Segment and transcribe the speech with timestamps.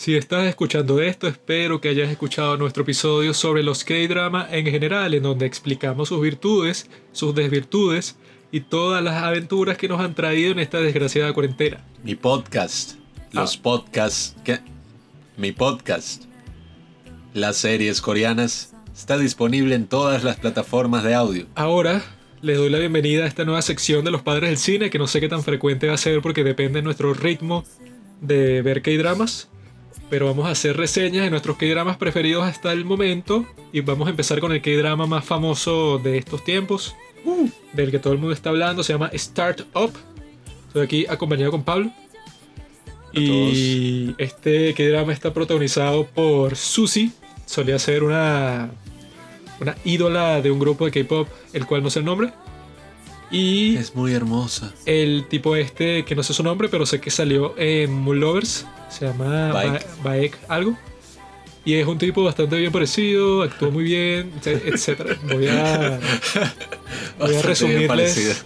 [0.00, 5.12] Si estás escuchando esto, espero que hayas escuchado nuestro episodio sobre los K-drama en general,
[5.12, 8.14] en donde explicamos sus virtudes, sus desvirtudes
[8.52, 11.84] y todas las aventuras que nos han traído en esta desgraciada cuarentena.
[12.04, 12.92] Mi podcast,
[13.32, 13.60] los Ah.
[13.60, 14.60] podcasts, que
[15.36, 16.26] mi podcast,
[17.34, 21.46] las series coreanas, está disponible en todas las plataformas de audio.
[21.56, 22.04] Ahora
[22.40, 25.08] les doy la bienvenida a esta nueva sección de los padres del cine, que no
[25.08, 27.64] sé qué tan frecuente va a ser porque depende de nuestro ritmo
[28.20, 29.48] de ver K-dramas.
[30.10, 33.44] Pero vamos a hacer reseñas de nuestros K-dramas preferidos hasta el momento.
[33.72, 36.96] Y vamos a empezar con el K-drama más famoso de estos tiempos,
[37.74, 38.82] del que todo el mundo está hablando.
[38.82, 39.92] Se llama Start Up.
[40.68, 41.90] Estoy aquí acompañado con Pablo.
[43.12, 47.10] Y este K-drama está protagonizado por Susie.
[47.44, 48.70] Solía ser una,
[49.60, 52.32] una ídola de un grupo de K-pop, el cual no sé el nombre.
[53.30, 54.72] Y Es muy hermosa.
[54.86, 58.66] el tipo este, que no sé su nombre, pero sé que salió en Moon Lovers,
[58.88, 59.72] se llama Baek.
[59.72, 60.76] Ba- Baek algo.
[61.64, 65.18] Y es un tipo bastante bien parecido, actúa muy bien, etc.
[65.30, 66.00] Voy a,
[67.18, 68.44] voy a resumirles,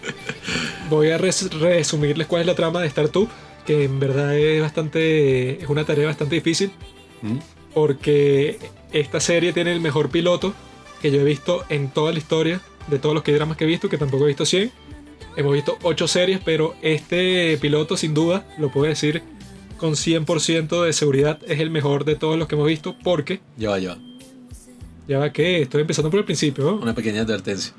[0.90, 3.28] voy a res- resumirles cuál es la trama de Startup,
[3.64, 6.72] que en verdad es bastante, es una tarea bastante difícil,
[7.20, 7.36] ¿Mm?
[7.74, 8.58] porque
[8.92, 10.52] esta serie tiene el mejor piloto
[11.00, 13.88] que yo he visto en toda la historia de todos los dramas que he visto,
[13.88, 14.70] que tampoco he visto 100.
[15.36, 19.22] Hemos visto 8 series, pero este piloto sin duda, lo puedo decir
[19.78, 23.70] con 100% de seguridad, es el mejor de todos los que hemos visto, porque Ya
[23.70, 23.98] va, ya va.
[25.08, 26.74] ya va que estoy empezando por el principio, ¿no?
[26.76, 27.72] Una pequeña advertencia.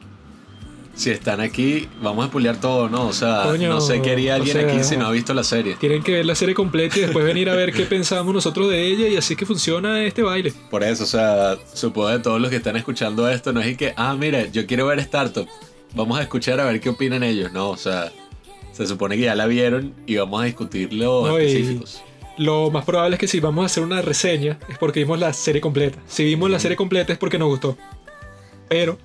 [0.96, 3.08] Si están aquí, vamos a spoilear todo, ¿no?
[3.08, 5.34] O sea, Coño, no sé qué haría o alguien sea- aquí si no ha visto
[5.34, 5.76] la serie.
[5.80, 8.86] Tienen que ver la serie completa y después venir a ver qué pensamos nosotros de
[8.86, 10.54] ella y así que funciona este baile.
[10.70, 13.94] Por eso, o sea, supongo que todos los que están escuchando esto no es que,
[13.98, 15.48] ah, mira, yo quiero ver Startup.
[15.96, 17.52] Vamos a escuchar a ver qué opinan ellos.
[17.52, 18.12] No, o sea,
[18.72, 22.04] se supone que ya la vieron y vamos a discutir los No, específicos.
[22.38, 25.34] Lo más probable es que si vamos a hacer una reseña es porque vimos la
[25.34, 25.98] serie completa.
[26.08, 27.78] Si vimos la serie completa es porque nos gustó.
[28.70, 28.98] Pero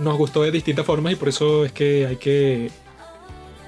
[0.00, 2.70] nos gustó de distintas formas y por eso es que hay que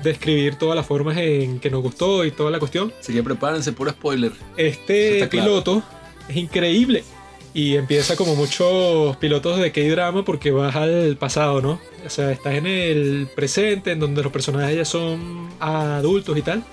[0.02, 2.92] describir todas las formas en que nos gustó y toda la cuestión.
[2.98, 4.32] Así que prepárense, puro spoiler.
[4.56, 5.30] Este claro.
[5.30, 5.82] piloto
[6.28, 7.04] es increíble
[7.54, 11.80] y empieza como muchos pilotos de K-drama porque vas al pasado, ¿no?
[12.04, 16.64] O sea, estás en el presente, en donde los personajes ya son adultos y tal.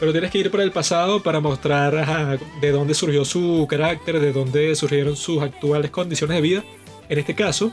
[0.00, 4.20] Pero tienes que ir para el pasado para mostrar ajá, de dónde surgió su carácter,
[4.20, 6.64] de dónde surgieron sus actuales condiciones de vida.
[7.08, 7.72] En este caso,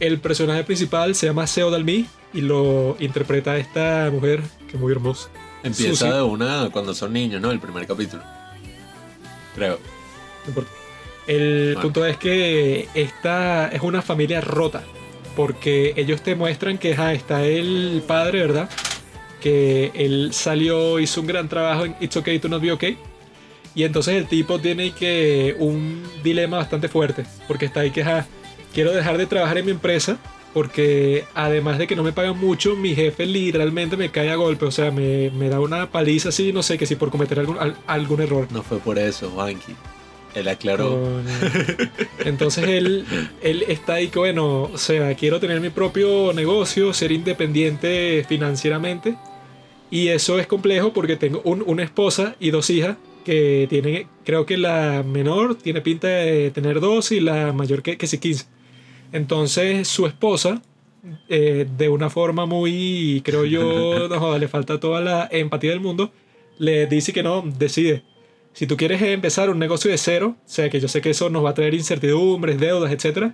[0.00, 4.92] el personaje principal se llama Seo Dalmi y lo interpreta esta mujer que es muy
[4.92, 5.28] hermosa.
[5.62, 7.50] Empieza de una cuando son niños, ¿no?
[7.50, 8.22] El primer capítulo.
[9.54, 9.78] Creo.
[10.44, 10.70] No importa.
[11.26, 11.80] El Bueno.
[11.80, 14.84] punto es que esta es una familia rota.
[15.34, 18.70] Porque ellos te muestran que ajá, está el padre, ¿verdad?
[19.40, 22.96] Que él salió, hizo un gran trabajo en It's Okay to Not Be Okay.
[23.74, 27.26] Y entonces el tipo tiene que un dilema bastante fuerte.
[27.46, 28.26] Porque está ahí que, ajá,
[28.74, 30.18] quiero dejar de trabajar en mi empresa.
[30.54, 34.64] Porque además de que no me pagan mucho, mi jefe literalmente me cae a golpe.
[34.64, 37.58] O sea, me, me da una paliza así, no sé, que si por cometer algún,
[37.58, 38.48] al- algún error.
[38.50, 39.74] No fue por eso, Juanqui.
[40.34, 40.88] Él aclaró.
[40.88, 41.90] Coño.
[42.24, 43.04] Entonces él,
[43.42, 49.14] él está ahí que, bueno, o sea, quiero tener mi propio negocio, ser independiente financieramente.
[49.90, 54.46] Y eso es complejo porque tengo un- una esposa y dos hijas que tienen, creo
[54.46, 58.46] que la menor tiene pinta de tener dos y la mayor que, que sí 15.
[59.12, 60.62] Entonces su esposa,
[61.28, 65.80] eh, de una forma muy, creo yo, no joda, le falta toda la empatía del
[65.80, 66.12] mundo,
[66.58, 68.02] le dice que no, decide.
[68.52, 71.28] Si tú quieres empezar un negocio de cero, o sea que yo sé que eso
[71.28, 73.32] nos va a traer incertidumbres, deudas, etc.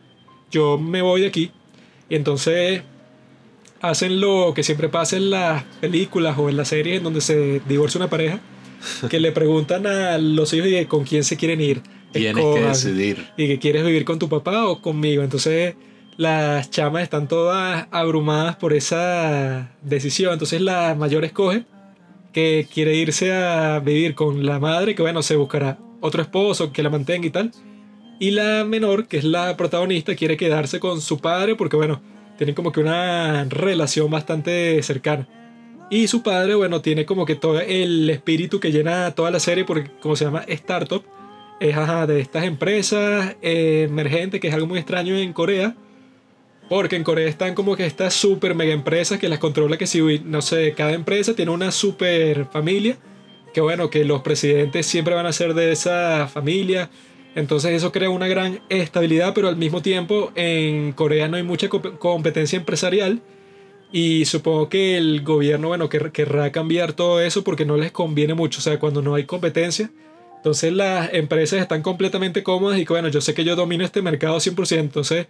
[0.51, 1.53] Yo me voy de aquí.
[2.09, 2.83] Y entonces
[3.81, 7.61] hacen lo que siempre pasa en las películas o en las series en donde se
[7.69, 8.41] divorcia una pareja,
[9.09, 11.83] que le preguntan a los hijos de con quién se quieren ir.
[12.13, 13.27] Tienes que decidir.
[13.37, 15.23] Y que quieres vivir con tu papá o conmigo.
[15.23, 15.75] Entonces
[16.17, 20.33] las chamas están todas abrumadas por esa decisión.
[20.33, 21.65] Entonces la mayor escoge
[22.33, 26.83] que quiere irse a vivir con la madre, que bueno, se buscará otro esposo que
[26.83, 27.53] la mantenga y tal.
[28.19, 32.01] Y la menor, que es la protagonista, quiere quedarse con su padre porque bueno,
[32.37, 35.29] tienen como que una relación bastante cercana.
[35.91, 39.65] Y su padre, bueno, tiene como que todo el espíritu que llena toda la serie
[39.65, 41.05] porque como se llama Startup,
[41.69, 45.75] es ajá, de estas empresas eh, emergentes, que es algo muy extraño en Corea.
[46.69, 50.21] Porque en Corea están como que estas super mega empresas que las controla que si,
[50.25, 52.97] no sé, cada empresa tiene una super familia.
[53.53, 56.89] Que bueno, que los presidentes siempre van a ser de esa familia.
[57.35, 61.69] Entonces eso crea una gran estabilidad, pero al mismo tiempo en Corea no hay mucha
[61.69, 63.21] comp- competencia empresarial.
[63.91, 68.33] Y supongo que el gobierno, bueno, quer- querrá cambiar todo eso porque no les conviene
[68.33, 68.61] mucho.
[68.61, 69.91] O sea, cuando no hay competencia,
[70.43, 74.03] Entonces las empresas están completamente cómodas y que bueno, yo sé que yo domino este
[74.03, 75.29] mercado 100%, entonces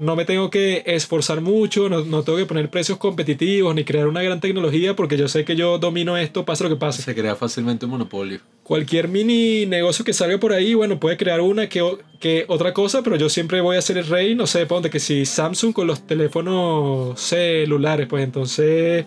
[0.00, 4.08] no me tengo que esforzar mucho, no, no, tengo que poner precios competitivos ni crear
[4.08, 7.00] una gran tecnología porque yo sé que yo domino esto, pase lo que pase.
[7.00, 8.40] Se crea fácilmente un monopolio.
[8.64, 11.84] Cualquier mini negocio que salga por ahí, bueno, puede crear una que,
[12.18, 14.98] que otra cosa, pero yo siempre voy a ser el rey, no sé, ponte que
[14.98, 19.06] si Samsung con los teléfonos celulares, pues entonces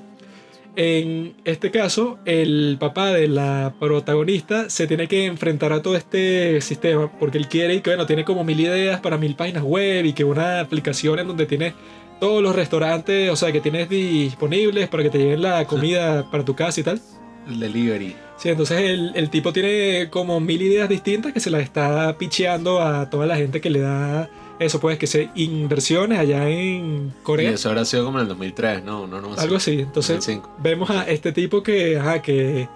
[0.75, 6.61] en este caso, el papá de la protagonista se tiene que enfrentar a todo este
[6.61, 10.05] sistema porque él quiere y que, bueno, tiene como mil ideas para mil páginas web
[10.05, 11.73] y que una aplicación en donde tiene
[12.19, 16.43] todos los restaurantes, o sea, que tienes disponibles para que te lleven la comida para
[16.43, 17.01] tu casa y tal.
[17.47, 18.15] El delivery.
[18.37, 22.81] Sí, entonces el, el tipo tiene como mil ideas distintas que se las está picheando
[22.81, 24.29] a toda la gente que le da
[24.59, 27.51] eso puede que sea inversiones allá en Corea.
[27.51, 29.07] Y eso habrá sido como en el 2003, ¿no?
[29.07, 29.79] no, no Algo así.
[29.79, 32.67] Entonces vemos a este tipo que, ajá, que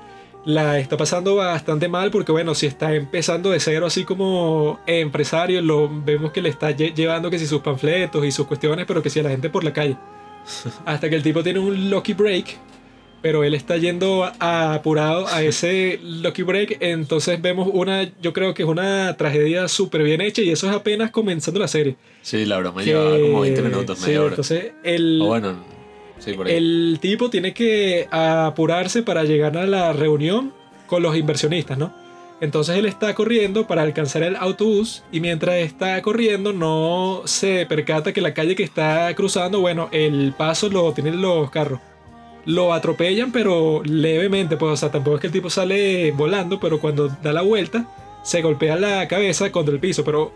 [0.45, 5.61] la está pasando bastante mal porque bueno, si está empezando de cero así como empresario,
[5.61, 9.09] lo vemos que le está llevando que si sus panfletos y sus cuestiones, pero que
[9.09, 9.97] si a la gente por la calle.
[10.85, 12.57] Hasta que el tipo tiene un lucky break
[13.27, 16.77] pero él está yendo apurado a ese Lucky Break.
[16.79, 20.73] Entonces vemos una, yo creo que es una tragedia súper bien hecha y eso es
[20.73, 21.97] apenas comenzando la serie.
[22.21, 24.29] Sí, la broma lleva como 20 minutos, media hora.
[24.29, 25.57] Entonces el, bueno,
[26.19, 26.55] sí, por ahí.
[26.55, 30.53] el tipo tiene que apurarse para llegar a la reunión
[30.85, 31.93] con los inversionistas, ¿no?
[32.39, 38.13] Entonces él está corriendo para alcanzar el autobús y mientras está corriendo no se percata
[38.13, 41.81] que la calle que está cruzando, bueno, el paso lo tienen los carros
[42.47, 46.79] lo atropellan, pero levemente, pues, o sea, tampoco es que el tipo sale volando, pero
[46.79, 47.85] cuando da la vuelta,
[48.23, 50.31] se golpea la cabeza contra el piso, pero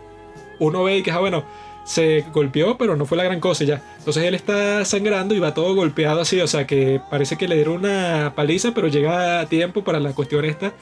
[0.58, 1.42] uno ve que, ah, bueno,
[1.84, 3.82] se golpeó, pero no fue la gran cosa ya.
[3.98, 7.56] Entonces él está sangrando y va todo golpeado así, o sea, que parece que le
[7.56, 10.74] dieron una paliza, pero llega a tiempo para la cuestión esta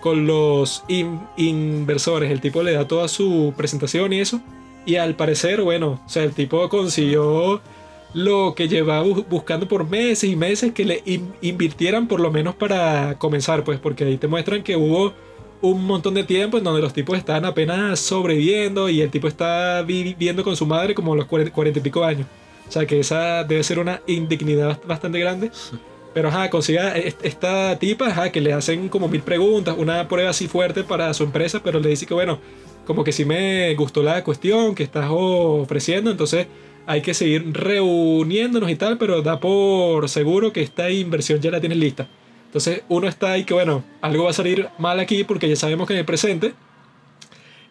[0.00, 2.30] con los inversores.
[2.30, 4.40] El tipo le da toda su presentación y eso.
[4.86, 7.60] Y al parecer, bueno, o sea, el tipo consiguió
[8.14, 11.02] lo que llevaba buscando por meses y meses que le
[11.42, 15.12] invirtieran por lo menos para comenzar, pues porque ahí te muestran que hubo
[15.60, 19.82] un montón de tiempo en donde los tipos están apenas sobreviviendo y el tipo está
[19.82, 22.26] viviendo con su madre como los cuarenta y pico años.
[22.68, 25.50] O sea que esa debe ser una indignidad bastante grande.
[26.14, 30.48] Pero ajá, consiga esta tipa, ajá, que le hacen como mil preguntas, una prueba así
[30.48, 32.40] fuerte para su empresa, pero le dice que bueno,
[32.86, 36.46] como que si me gustó la cuestión que estás ofreciendo, entonces
[36.88, 41.60] hay que seguir reuniéndonos y tal, pero da por seguro que esta inversión ya la
[41.60, 42.08] tienes lista.
[42.46, 45.86] Entonces uno está ahí que bueno, algo va a salir mal aquí porque ya sabemos
[45.86, 46.54] que en el presente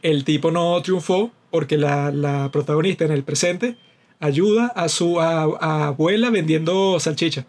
[0.04, 3.76] el tipo no triunfó porque la, protagonista en el presente
[4.20, 7.42] ayuda a su abuela vendiendo salchicha.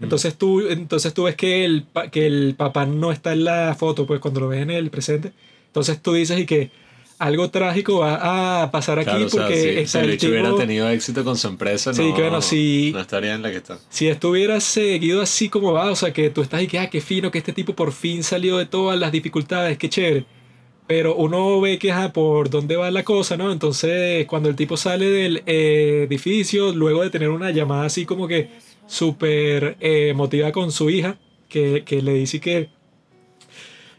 [0.00, 0.04] Mm.
[0.04, 4.06] Entonces tú, entonces tú ves que el, que el papá no está en la foto,
[4.06, 5.32] pues cuando lo ves en el presente.
[5.68, 6.70] Entonces tú dices y que
[7.18, 11.92] algo trágico va a pasar aquí porque si, el hubiera tenido éxito con su empresa,
[11.92, 12.38] no, no
[13.00, 13.78] estaría en la que está.
[13.88, 16.90] Si esto hubiera seguido así como va, o sea, que tú estás y que, ah,
[16.90, 20.26] qué fino que este tipo por fin salió de todas las dificultades, qué chévere.
[20.86, 23.50] Pero uno ve que, ah, por dónde va la cosa, ¿no?
[23.50, 28.50] Entonces, cuando el tipo sale del edificio, luego de tener una llamada así como que
[28.86, 31.16] súper eh, emotiva con su hija,
[31.48, 32.68] que, que le dice que...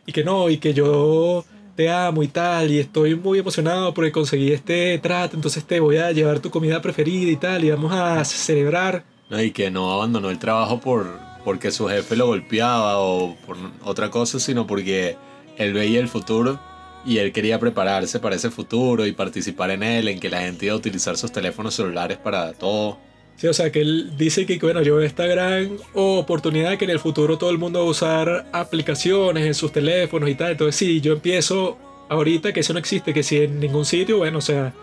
[0.05, 1.43] Y que no, y que yo
[1.75, 5.97] te amo y tal, y estoy muy emocionado porque conseguí este trato, entonces te voy
[5.97, 9.03] a llevar tu comida preferida y tal, y vamos a celebrar.
[9.29, 14.09] y que no abandonó el trabajo por porque su jefe lo golpeaba o por otra
[14.09, 15.15] cosa, sino porque
[15.57, 16.59] él veía el futuro
[17.05, 20.65] y él quería prepararse para ese futuro y participar en él, en que la gente
[20.65, 22.97] iba a utilizar sus teléfonos celulares para todo.
[23.37, 26.91] Sí, o sea, que él dice que, bueno, yo veo esta gran oportunidad que en
[26.91, 30.51] el futuro todo el mundo va a usar aplicaciones en sus teléfonos y tal.
[30.51, 31.77] Entonces, sí, yo empiezo
[32.09, 34.73] ahorita que eso no existe, que si en ningún sitio, bueno, o sea,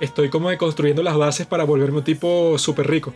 [0.00, 3.12] estoy como construyendo las bases para volverme un tipo súper rico.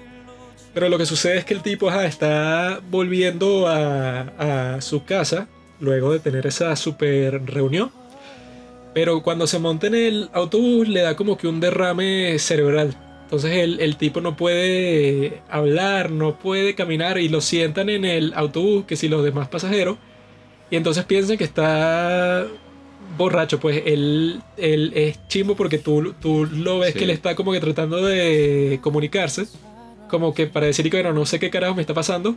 [0.74, 5.46] Pero lo que sucede es que el tipo está volviendo a, a su casa
[5.80, 7.92] luego de tener esa super reunión.
[8.94, 12.96] Pero cuando se monta en el autobús le da como que un derrame cerebral.
[13.32, 18.84] Entonces el, tipo no puede hablar, no puede caminar y lo sientan en el autobús,
[18.84, 19.96] que si los demás pasajeros,
[20.70, 22.46] y entonces piensan que está
[23.16, 27.52] borracho, pues él, él es chimbo porque tú, tú lo ves que él está como
[27.52, 29.46] que tratando de comunicarse,
[30.10, 32.36] como que para decir que bueno, no sé qué carajo me está pasando,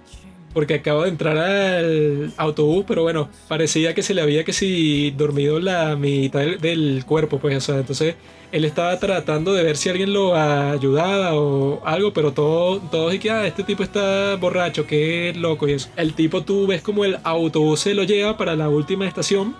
[0.55, 5.11] porque acabo de entrar al autobús, pero bueno, parecía que se le había que si
[5.11, 8.15] dormido la mitad del, cuerpo, pues, o sea, entonces
[8.53, 13.19] él estaba tratando de ver si alguien lo ayudaba o algo, pero todo, todos y
[13.19, 15.89] que, ah, este tipo está borracho, qué loco y eso.
[15.97, 19.55] El tipo tú ves como el autobús se lo lleva para la última estación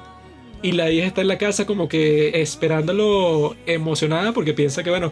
[0.64, 5.12] Y la hija está en la casa como que esperándolo emocionada porque piensa que, bueno,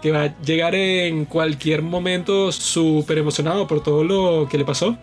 [0.00, 4.98] que va a llegar en cualquier momento súper emocionado por todo lo que le pasó.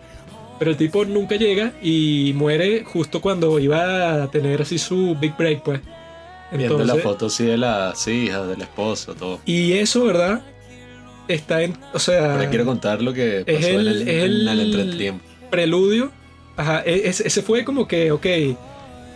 [0.62, 5.36] Pero el tipo nunca llega y muere justo cuando iba a tener así su big
[5.36, 5.80] break, pues.
[6.52, 9.40] Viendo la foto así de las hijas, del esposo, todo.
[9.44, 10.40] Y eso, ¿verdad?
[11.26, 11.76] Está en.
[11.92, 12.34] O sea.
[12.34, 15.24] Ahora quiero contar lo que pasó es el, en, el, el en el entretiempo.
[15.50, 16.12] preludio.
[16.56, 18.26] Ajá, e- ese, ese fue como que, ok.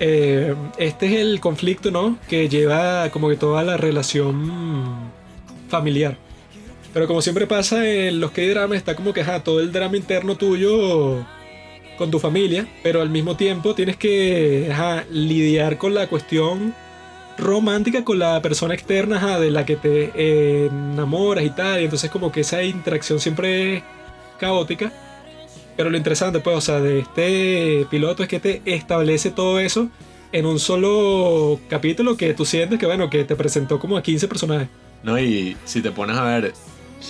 [0.01, 2.19] eh, este es el conflicto, ¿no?
[2.29, 5.13] Que lleva como que toda la relación
[5.69, 6.17] familiar.
[6.93, 10.35] Pero como siempre pasa en los K-dramas, está como que, ajá, todo el drama interno
[10.35, 11.25] tuyo
[11.97, 14.73] con tu familia, pero al mismo tiempo tienes que
[15.11, 16.75] lidiar con la cuestión
[17.39, 22.11] romántica con la persona externa de la que te eh, enamoras y tal, y entonces
[22.11, 23.83] como que esa interacción siempre es
[24.39, 24.93] caótica.
[25.77, 29.89] Pero lo interesante, pues, o sea, de este piloto es que te establece todo eso
[30.33, 34.27] en un solo capítulo que tú sientes que, bueno, que te presentó como a 15
[34.27, 34.69] personajes.
[35.03, 36.55] No, y si te pones a ver,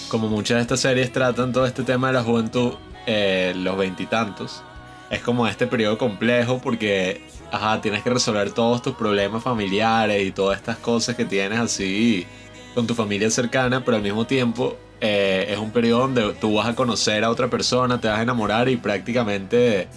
[0.09, 2.73] como muchas de estas series tratan todo este tema de la juventud,
[3.07, 4.63] eh, los veintitantos,
[5.11, 7.23] es como este periodo complejo porque,
[7.53, 12.27] ajá, tienes que resolver todos tus problemas familiares y todas estas cosas que tienes así
[12.75, 16.69] con tu familia cercana, pero al mismo tiempo eh, es un periodo donde tú vas
[16.69, 19.89] a conocer a otra persona, te vas a enamorar y prácticamente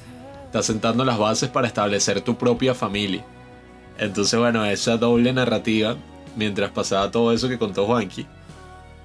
[0.45, 3.25] estás sentando las bases para establecer tu propia familia.
[3.97, 5.97] Entonces, bueno, esa doble narrativa,
[6.35, 8.25] mientras pasaba todo eso que contó Juanqui,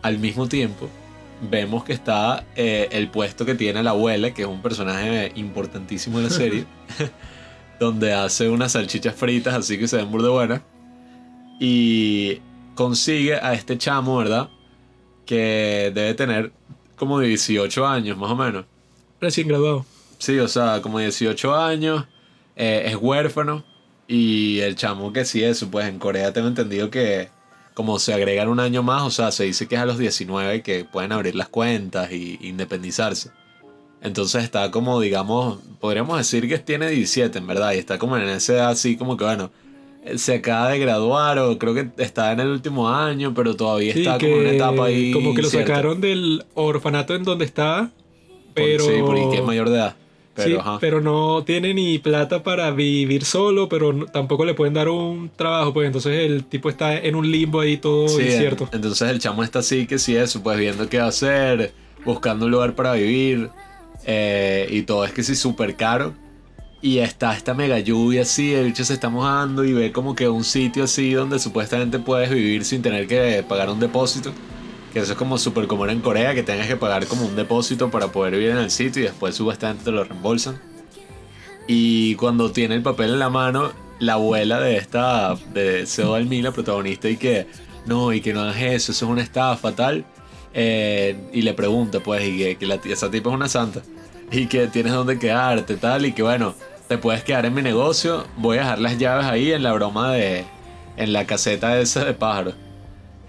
[0.02, 0.88] al mismo tiempo
[1.40, 6.18] vemos que está eh, el puesto que tiene la abuela, que es un personaje importantísimo
[6.18, 6.66] en la serie,
[7.80, 10.62] donde hace unas salchichas fritas así que se ven burda buenas,
[11.60, 12.40] y
[12.74, 14.48] consigue a este chamo, ¿verdad?
[15.26, 16.52] Que debe tener
[16.96, 18.64] como 18 años más o menos.
[19.20, 19.86] Recién graduado.
[20.18, 22.06] Sí, o sea, como 18 años,
[22.56, 23.64] eh, es huérfano
[24.06, 27.28] y el chamo que sí eso, pues en Corea tengo entendido que
[27.74, 30.62] como se agregan un año más, o sea, se dice que es a los 19
[30.62, 33.30] que pueden abrir las cuentas y independizarse.
[34.00, 38.24] Entonces está como, digamos, podríamos decir que tiene 17, en verdad, y está como en
[38.28, 39.50] esa edad así como que, bueno,
[40.04, 43.94] él se acaba de graduar o creo que está en el último año, pero todavía
[43.94, 45.10] Sí, está que como en una etapa ahí.
[45.12, 48.84] Como que lo sacaron del orfanato en donde estaba, Por- pero...
[48.84, 49.96] Sí, porque es mayor de edad.
[50.34, 50.78] Pero, sí, ajá.
[50.80, 55.30] pero no tiene ni plata para vivir solo, pero no- tampoco le pueden dar un
[55.36, 58.64] trabajo, pues entonces el tipo está en un limbo ahí todo Sí, incierto.
[58.72, 61.72] en- entonces el chamo está así que sí eso, pues viendo qué hacer,
[62.04, 63.48] buscando un lugar para vivir
[64.06, 66.14] eh, y todo es que sí súper caro.
[66.82, 70.28] Y está esta mega lluvia así, el bicho se está mojando y ve como que
[70.28, 74.32] un sitio así donde supuestamente puedes vivir sin tener que pagar un depósito.
[74.94, 77.90] Que eso es como súper común en Corea, que tengas que pagar como un depósito
[77.90, 80.60] para poder vivir en el sitio y después supuestamente te lo reembolsan.
[81.66, 86.42] Y cuando tiene el papel en la mano, la abuela de esta, de Seo Dalmi,
[86.42, 87.46] la protagonista, y que
[87.86, 90.04] no, y que no hagas eso, eso es una estafa, tal.
[90.52, 93.82] Eh, y le pregunta, pues, y que, que la, esa tipa es una santa,
[94.30, 96.54] y que tienes donde quedarte, tal, y que bueno,
[96.86, 100.12] te puedes quedar en mi negocio, voy a dejar las llaves ahí en la broma
[100.12, 100.44] de,
[100.96, 102.52] en la caseta esa de pájaro.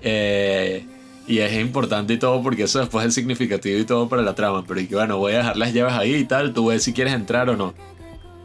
[0.01, 0.86] Eh,
[1.27, 4.63] y es importante y todo porque eso después es significativo y todo para la trama,
[4.67, 6.94] pero y que bueno, voy a dejar las llaves ahí y tal, tú ves si
[6.94, 7.74] quieres entrar o no.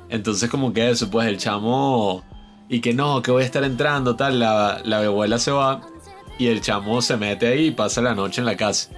[0.09, 2.25] Entonces como que eso, pues el chamo...
[2.73, 4.39] Y que no, que voy a estar entrando, tal.
[4.39, 5.81] La, la abuela se va
[6.39, 8.91] y el chamo se mete ahí y pasa la noche en la casa.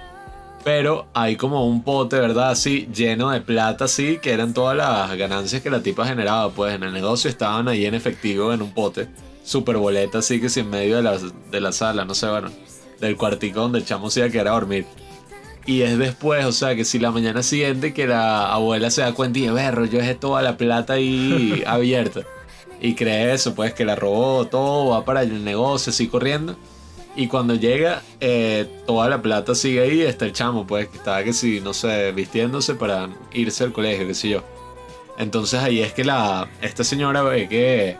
[0.63, 2.51] Pero hay como un pote, ¿verdad?
[2.51, 6.51] Así, lleno de plata, así, que eran todas las ganancias que la tipa generaba.
[6.51, 9.07] Pues en el negocio estaban ahí en efectivo, en un pote.
[9.43, 12.51] Super boleta, así que si en medio de la, de la sala, no sé, bueno,
[13.07, 14.85] del cuartico donde el chamo se iba a quedar a dormir.
[15.65, 19.13] Y es después, o sea, que si la mañana siguiente que la abuela se da
[19.13, 22.21] cuenta y dice, berro, yo dejé toda la plata ahí abierta.
[22.81, 26.57] Y cree eso, pues que la robó todo, va para el negocio, así corriendo.
[27.15, 31.23] Y cuando llega, eh, toda la plata sigue ahí, está el chamo, pues, que estaba
[31.23, 34.43] que si, no sé, vistiéndose para irse al colegio, qué sé yo.
[35.17, 37.97] Entonces ahí es que la, esta señora ve que,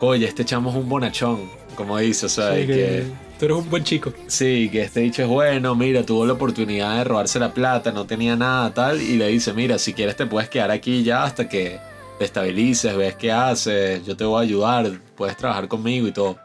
[0.00, 3.04] oye, este chamo es un bonachón, como dice, o sea, Sí, y que que
[3.38, 4.12] tú eres un buen chico.
[4.26, 8.06] Sí, que este dicho es bueno, mira, tuvo la oportunidad de robarse la plata, no
[8.06, 11.48] tenía nada tal, y le dice, mira, si quieres te puedes quedar aquí ya hasta
[11.48, 11.78] que
[12.18, 16.38] te estabilices, ves qué haces, yo te voy a ayudar, puedes trabajar conmigo y todo.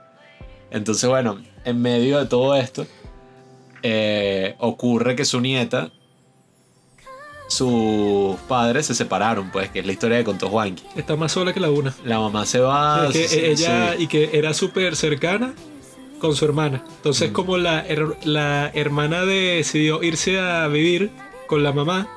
[0.69, 2.85] Entonces, bueno, en medio de todo esto,
[3.83, 5.91] eh, ocurre que su nieta,
[7.47, 10.83] sus padres se separaron, pues, que es la historia que contó Juanqui.
[10.95, 11.93] Está más sola que la una.
[12.05, 13.09] La mamá se va...
[13.11, 14.03] Que ella sí.
[14.03, 15.53] y que era súper cercana
[16.21, 16.83] con su hermana.
[16.97, 17.33] Entonces, Mm.
[17.33, 21.09] como la, her- la hermana decidió irse a vivir
[21.47, 22.07] con la mamá,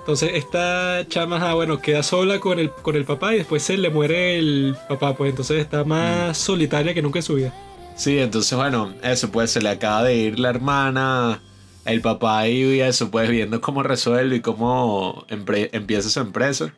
[0.00, 3.76] Entonces esta chama, ah, bueno, queda sola con el, con el papá y después se
[3.78, 7.54] le muere el papá, pues entonces está más solitaria que nunca en su vida.
[7.94, 11.40] Sí, entonces bueno, eso pues se le acaba de ir la hermana,
[11.84, 16.74] el papá y eso pues viendo cómo resuelve y cómo empieza su empresa.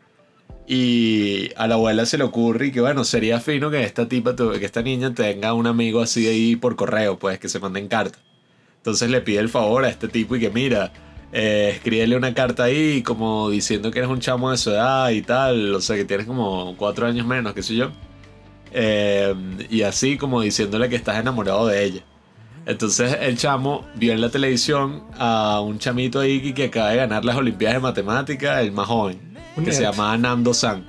[0.66, 4.34] Y a la abuela se le ocurre y que bueno, sería fino que esta tipa,
[4.34, 8.20] que esta niña tenga un amigo así ahí por correo, pues que se manden cartas.
[8.78, 10.92] Entonces le pide el favor a este tipo y que mira,
[11.32, 11.80] eh,
[12.16, 15.80] una carta ahí como diciendo que eres un chamo de su edad y tal, o
[15.80, 17.90] sea que tienes como cuatro años menos, qué sé yo.
[18.72, 19.34] Eh,
[19.70, 22.04] y así como diciéndole que estás enamorado de ella.
[22.66, 27.24] Entonces el chamo vio en la televisión a un chamito ahí que- acaba de ganar
[27.24, 29.18] las Olimpiadas de Matemáticas, el más joven,
[29.64, 30.84] que se llamaba Nando San.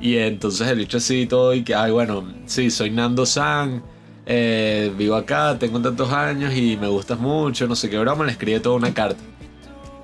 [0.00, 3.82] Y entonces el bicho así todo y que, ay, bueno, sí, soy Nando San,
[4.24, 8.32] eh, vivo acá, tengo tantos años y me gustas mucho, no sé qué broma, le
[8.32, 9.20] escribe toda una carta.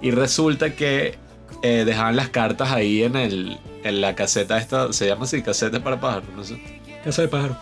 [0.03, 1.17] Y resulta que
[1.63, 5.83] eh, dejaban las cartas ahí en, el, en la caseta esta, se llama así, caseta
[5.83, 6.61] para pájaros, no sé.
[7.05, 7.57] Casa de pájaro.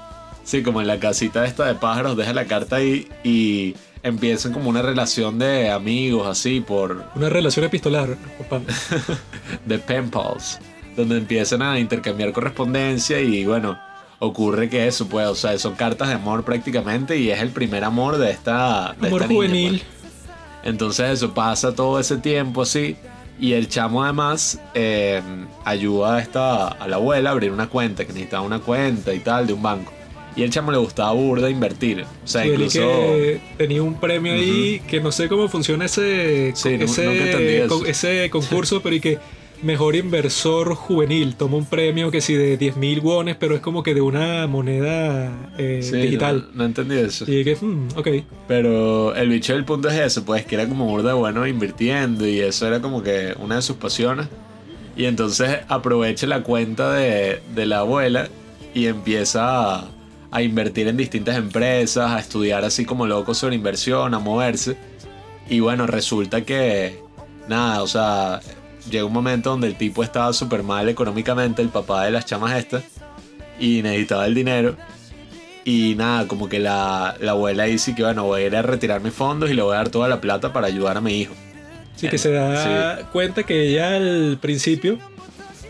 [0.44, 4.68] Sí, como en la casita esta de pájaros, deja la carta ahí y empiezan como
[4.68, 8.60] una relación de amigos así por Una relación epistolar, papá.
[9.64, 10.58] de pen pals,
[10.96, 13.78] donde empiezan a intercambiar correspondencia y bueno,
[14.18, 17.82] ocurre que eso, pues, o sea, son cartas de amor prácticamente y es el primer
[17.82, 19.82] amor de esta, de Amor esta niña, juvenil.
[19.82, 20.04] pues.
[20.64, 22.96] Entonces eso pasa todo ese tiempo así
[23.40, 25.20] y el chamo además eh,
[25.64, 29.20] ayuda a, esta, a la abuela a abrir una cuenta, que necesitaba una cuenta y
[29.20, 29.92] tal de un banco.
[30.37, 32.03] Y el chamo le gustaba burda invertir.
[32.03, 32.81] O sea, Sí, incluso...
[32.81, 38.29] que tenía un premio ahí que no sé cómo funciona ese, Sí, ese, con- ese
[38.31, 39.19] concurso, pero y que
[39.62, 43.83] mejor inversor juvenil toma un premio que sí de 10 mil wones, pero es como
[43.85, 46.49] que de una moneda eh, Sí, digital.
[46.53, 47.25] No, no entendí eso.
[47.31, 48.09] Y que, hmm, ok.
[48.49, 52.41] Pero el bicho del punto es eso, pues que era como burda bueno invirtiendo y
[52.41, 54.26] eso era como que una de sus pasiones.
[54.97, 58.29] Y entonces aprovecha la cuenta de, de la abuela
[58.75, 59.88] y empieza a,
[60.35, 64.76] a invertir en distintas empresas, a estudiar así como loco sobre inversión, a moverse.
[65.49, 66.99] Y bueno, resulta que
[67.47, 68.40] nada, o sea,
[68.90, 72.59] llega un momento donde el tipo estaba súper mal económicamente, el papá de las chamas
[72.59, 72.83] estas,
[73.61, 74.77] y necesitaba el dinero.
[75.64, 79.03] Y nada, como que la, la abuela dice que bueno, voy a ir a retirar
[79.03, 81.35] mis fondos y le voy a dar toda la plata para ayudar a mi hijo.
[81.94, 84.99] Sí, que se da cuenta que ella al principio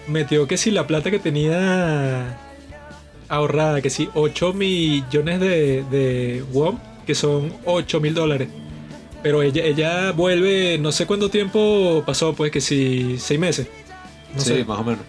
[0.08, 2.38] metió que si la plata que tenía
[3.28, 8.48] ahorrada, que si 8 millones de, de won, que son 8 mil dólares.
[9.22, 13.68] Pero ella, ella vuelve, no sé cuánto tiempo pasó, pues que si 6 meses.
[14.34, 14.64] No sí, sé.
[14.64, 15.04] más o menos.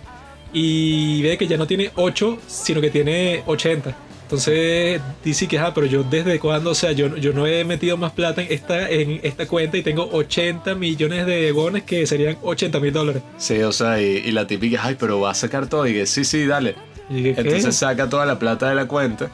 [0.54, 3.96] Y ve que ya no tiene 8, sino que tiene 80.
[4.26, 7.96] Entonces dice que, ah, pero yo desde cuándo, o sea, yo, yo no he metido
[7.96, 12.38] más plata en esta, en esta cuenta y tengo 80 millones de wones que serían
[12.42, 13.22] 80 mil dólares.
[13.38, 15.86] Sí, o sea, y, y la típica, ay, pero va a sacar todo.
[15.86, 16.74] Y que sí, sí, dale.
[17.10, 19.30] Entonces saca toda la plata de la cuenta.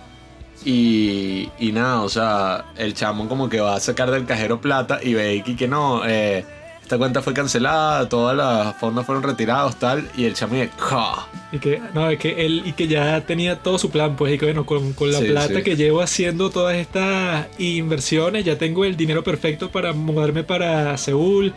[0.64, 5.00] Y, y nada, o sea, el chamo como que va a sacar del cajero plata
[5.02, 6.46] y ve que, que no, eh,
[6.84, 10.08] esta cuenta fue cancelada, todos los fondos fueron retirados, tal.
[10.16, 11.28] Y el chamo dice, "Ja".
[11.52, 14.38] Y que, no, es que él y que ya tenía todo su plan, pues, y
[14.38, 15.64] que bueno, con, con la Sí, plata sí.
[15.64, 21.54] que llevo haciendo todas estas inversiones, ya tengo el dinero perfecto para mudarme para Seúl,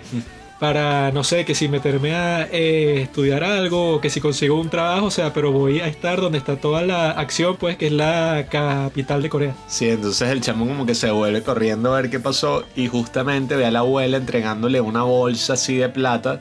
[0.65, 5.05] para, no sé, que si meterme a eh, estudiar algo, que si consigo un trabajo,
[5.05, 8.47] o sea, pero voy a estar donde está toda la acción, pues, que es la
[8.51, 9.55] capital de Corea.
[9.67, 13.57] Sí, entonces el chamo como que se vuelve corriendo a ver qué pasó y justamente
[13.57, 16.41] ve a la abuela entregándole una bolsa así de plata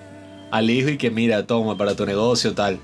[0.52, 2.80] al hijo y que mira, toma para tu negocio tal.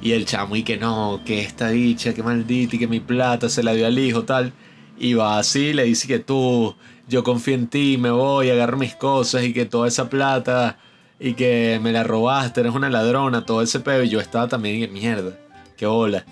[0.00, 3.48] Y el chamo y que no, que esta dicha, que maldita y que mi plata
[3.48, 4.52] se la dio al hijo tal.
[4.96, 6.76] Y va así, le dice que tú,
[7.08, 10.78] yo confío en ti, me voy, agarro mis cosas y que toda esa plata
[11.24, 14.02] y que me la robaste, eres una ladrona, todo ese pedo.
[14.02, 15.38] Y yo estaba también mierda,
[15.74, 16.26] qué bola.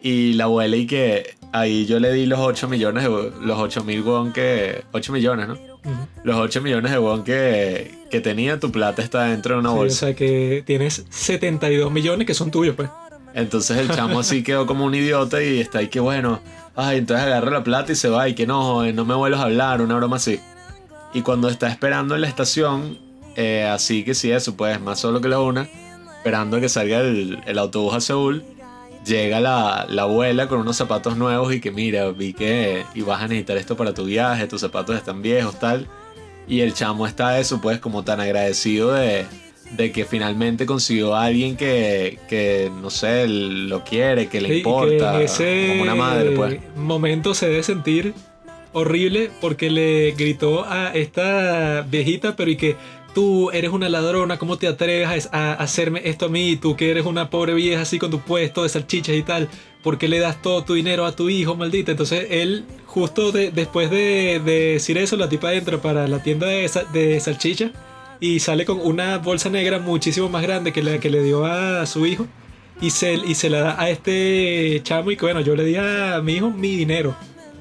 [0.00, 3.10] Y la abuela y que ahí yo le di los 8 millones, de,
[3.42, 4.84] los 8 mil won que...
[4.92, 5.54] 8 millones, ¿no?
[5.54, 6.06] Ujú.
[6.24, 9.74] Los 8 millones de won que, que tenía, tu plata está dentro de una Sí,
[9.74, 10.06] o bolsa.
[10.06, 12.88] sea, que tienes 72 millones que son tuyos, pues.
[13.34, 16.40] Entonces el chamo así quedó como un idiota y está ahí que bueno,
[16.74, 19.40] ay, entonces agarra la plata y se va y que no, joven, no me vuelvas
[19.40, 20.40] a hablar, una broma así.
[21.12, 23.07] Y cuando está esperando en la estación,
[23.40, 25.68] eh, así que sí, eso pues, más solo que la una,
[26.16, 28.42] esperando a que salga el, el autobús a Seúl,
[29.06, 33.28] llega la, la abuela con unos zapatos nuevos y que mira, vi que ibas a
[33.28, 35.86] necesitar esto para tu viaje, tus zapatos están viejos, tal.
[36.48, 39.24] Y el chamo está eso, pues, como tan agradecido de,
[39.76, 44.54] de que finalmente consiguió a alguien que, que no sé, lo quiere, que le Sí,
[44.54, 46.58] y que importa, en ese como una madre, pues.
[46.74, 48.14] momento se debe sentir
[48.72, 52.76] horrible porque le gritó a esta viejita, pero y que
[53.14, 56.56] tú eres una ladrona, ¿cómo te atreves a, hacerme esto a mí?
[56.56, 59.48] Tú que eres una pobre vieja así con tu puesto de salchichas y tal,
[59.82, 61.90] ¿por qué le das todo tu dinero a tu hijo, maldita?
[61.90, 66.46] Entonces él, justo de- después de, de decir eso, la tipa entra para la tienda
[66.46, 67.70] de, de salchicha
[68.20, 71.86] y sale con una bolsa negra muchísimo más grande que la que le dio a
[71.86, 72.26] su hijo
[72.80, 75.76] y se, y se la da a este chamo y que bueno, yo le di
[75.76, 77.14] a mi hijo mi dinero.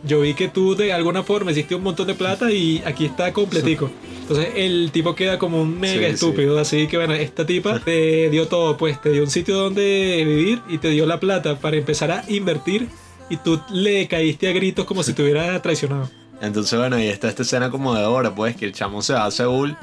[0.07, 3.33] Yo vi que tú de alguna forma hiciste un montón de plata y aquí está
[3.33, 3.89] completico.
[4.21, 6.13] Entonces el tipo queda como un mega Sí, sí.
[6.13, 6.57] estúpido.
[6.59, 10.61] Así que bueno, esta tipa te dio todo, pues te dio un sitio donde vivir
[10.69, 12.87] y te dio la plata para empezar a invertir
[13.29, 16.09] y tú le caíste a gritos como si te hubiera traicionado.
[16.41, 19.25] Entonces, bueno, y está esta escena como de ahora, pues, que el chamo se va
[19.25, 19.75] a Seúl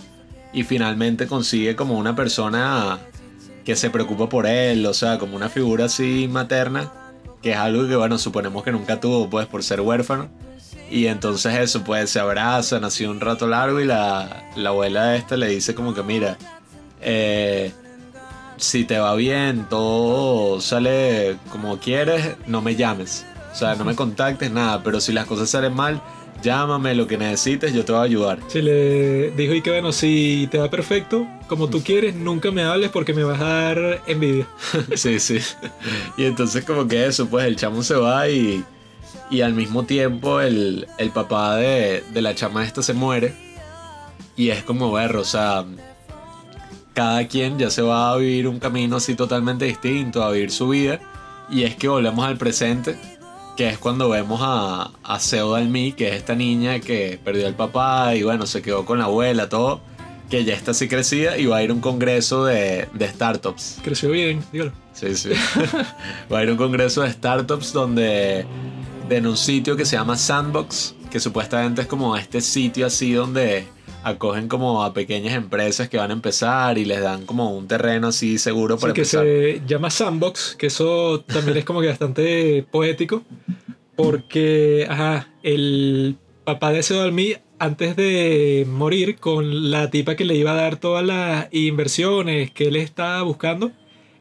[0.53, 3.01] y finalmente consigue como una persona
[3.65, 6.93] que se preocupa por él, o sea, como una figura así materna,
[7.45, 10.31] que es algo que, bueno, suponemos que nunca tuvo, pues, por ser huérfano.
[10.91, 15.19] Y entonces eso, pues, se abrazan así un rato largo y la, la abuela de
[15.19, 16.39] esta le dice como que, mira,
[17.03, 17.71] eh,
[18.57, 23.27] si te va bien, todo sale como quieres, no me llames.
[23.53, 26.01] O sea, no me contactes, nada, pero si las cosas salen mal,
[26.45, 28.39] llámame, lo que necesites, yo te voy a ayudar.
[28.47, 32.63] Se le dijo y que bueno, si te va perfecto, como tú quieres, nunca me
[32.63, 34.47] hables porque me vas a dar envidia.
[34.95, 35.39] Sí, sí.
[36.17, 38.63] Y entonces como que eso, pues el chamo se va y,
[39.31, 43.35] y al mismo tiempo el, el papá de, de la chama esta se muere.
[44.37, 45.65] Y es como ver, o sea,
[46.93, 50.69] cada quien ya se va a vivir un camino así totalmente distinto, a vivir su
[50.69, 51.01] vida.
[51.51, 52.97] Y es que volvemos al presente,
[53.57, 57.55] que es cuando vemos a, a Seo Dalmi, que es esta niña que perdió al
[57.55, 59.81] papá y bueno, se quedó con la abuela, todo.
[60.31, 63.79] Que ya está así crecida y va a ir a un congreso de, de startups.
[63.85, 64.73] Creció bien, dígalo.
[64.95, 65.31] Sí, sí.
[66.33, 68.47] Va a ir a un congreso de startups donde.
[69.09, 73.13] De en un sitio que se llama Sandbox, que supuestamente es como este sitio así
[73.13, 73.67] donde
[74.03, 78.09] acogen como a pequeñas empresas que van a empezar y les dan como un terreno
[78.09, 79.25] así seguro para Sí, que empezar.
[79.25, 83.23] se llama Sandbox, que eso también es como que bastante poético,
[83.97, 90.35] porque, ajá, el papá de ese Dalmí, antes de morir, con la tipa que le
[90.35, 93.71] iba a dar todas las inversiones que él estaba buscando,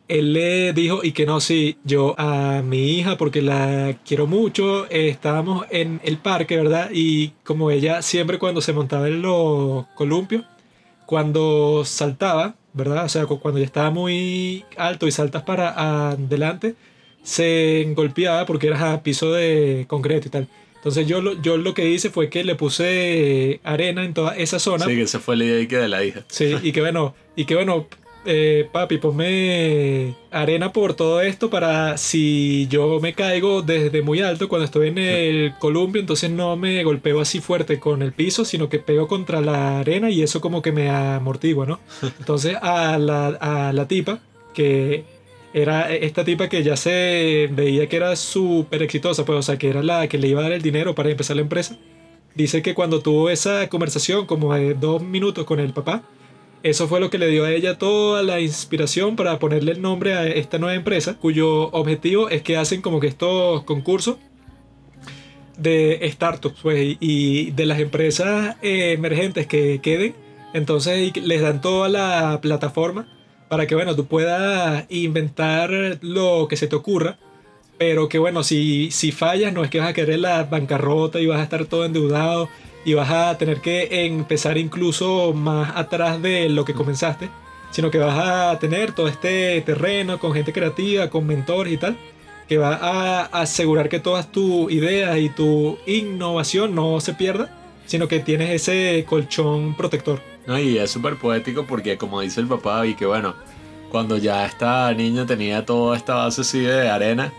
[0.07, 4.85] él le dijo, y que no, sí, yo a mi hija, porque la quiero mucho,
[4.91, 6.89] eh, estábamos en el parque, ¿verdad?
[6.93, 10.43] Y como ella siempre cuando se montaba en los columpios,
[11.05, 13.05] cuando saltaba, ¿verdad?
[13.05, 16.75] O sea, cu- cuando ya estaba muy alto y saltas para adelante,
[17.23, 20.47] se golpeaba porque era a piso de concreto y tal.
[20.75, 24.59] Entonces yo lo, yo lo que hice fue que le puse arena en toda esa
[24.59, 24.85] zona.
[24.85, 26.25] Sí, que esa fue la idea que de la hija.
[26.27, 27.87] Sí, y que bueno, y que bueno,
[28.25, 34.47] eh, papi, ponme arena por todo esto para si yo me caigo desde muy alto
[34.47, 38.69] cuando estoy en el columpio, entonces no me golpeo así fuerte con el piso, sino
[38.69, 41.79] que pego contra la arena y eso como que me amortigua, ¿no?
[42.19, 44.19] Entonces a la, a la tipa,
[44.53, 45.03] que
[45.53, 49.69] era esta tipa que ya se veía que era súper exitosa, pues, o sea, que
[49.69, 51.77] era la que le iba a dar el dinero para empezar la empresa.
[52.35, 56.03] Dice que cuando tuvo esa conversación, como de dos minutos con el papá,
[56.63, 60.13] eso fue lo que le dio a ella toda la inspiración para ponerle el nombre
[60.13, 64.15] a esta nueva empresa, cuyo objetivo es que hacen como que estos concursos
[65.57, 70.15] de startups pues, y- de las empresas eh, emergentes que queden.
[70.53, 73.07] Entonces les dan toda la plataforma
[73.49, 77.17] para que bueno, tú puedas inventar lo que se te ocurra.
[77.77, 81.25] Pero que bueno, si, si fallas no es que vas a querer la bancarrota y
[81.25, 82.47] vas a estar todo endeudado
[82.85, 87.29] y vas a tener que empezar incluso más atrás de lo que comenzaste,
[87.71, 91.97] sino que vas a tener todo este terreno con gente creativa, con mentores y tal,
[92.47, 97.49] que va a asegurar que todas tus ideas y tu innovación no se pierda,
[97.85, 100.21] sino que tienes ese colchón protector.
[100.45, 103.33] No, y es súper poético porque como dice el papá, y que bueno,
[103.89, 107.31] cuando ya esta niña tenía toda esta base así de arena,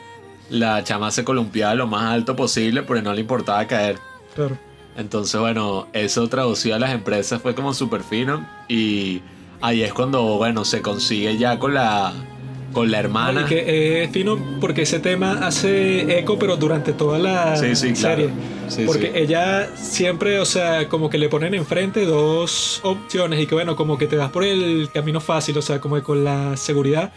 [0.50, 3.98] la chama se columpiaba lo más alto posible porque no le importaba caer.
[4.34, 4.56] Claro.
[4.96, 9.22] Entonces, bueno, eso traducido a las empresas fue como súper fino y
[9.60, 12.12] ahí es cuando, bueno, se consigue ya con la,
[12.72, 13.42] con la hermana.
[13.42, 17.92] Y que es fino porque ese tema hace eco, pero durante toda la Sí, sí,
[17.92, 18.22] claro.
[18.22, 18.30] serie.
[18.68, 23.54] Sí, porque ella siempre, o sea, como que le ponen enfrente dos opciones y que
[23.54, 26.56] bueno, como que te das por el camino fácil, o sea, como que con la
[26.56, 27.12] seguridad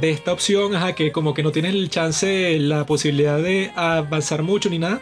[0.00, 4.42] de esta opción, ajá, que como que no tienes el chance, la posibilidad de avanzar
[4.42, 5.00] mucho ni nada,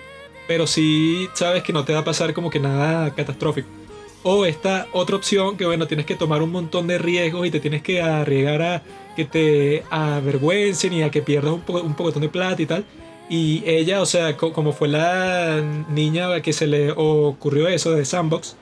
[0.48, 3.68] pero sí sabes que no te va a pasar como que nada catastrófico.
[4.24, 7.58] O esta otra opción que bueno, tienes que tomar un montón de riesgos y te
[7.60, 8.82] tienes que arriesgar a
[9.16, 12.84] que te avergüencen y a que pierdas un, po un de plata y tal.
[13.28, 18.04] Y ella, o sea, co- como fue la niña que se le ocurrió eso de
[18.04, 18.56] Sandbox,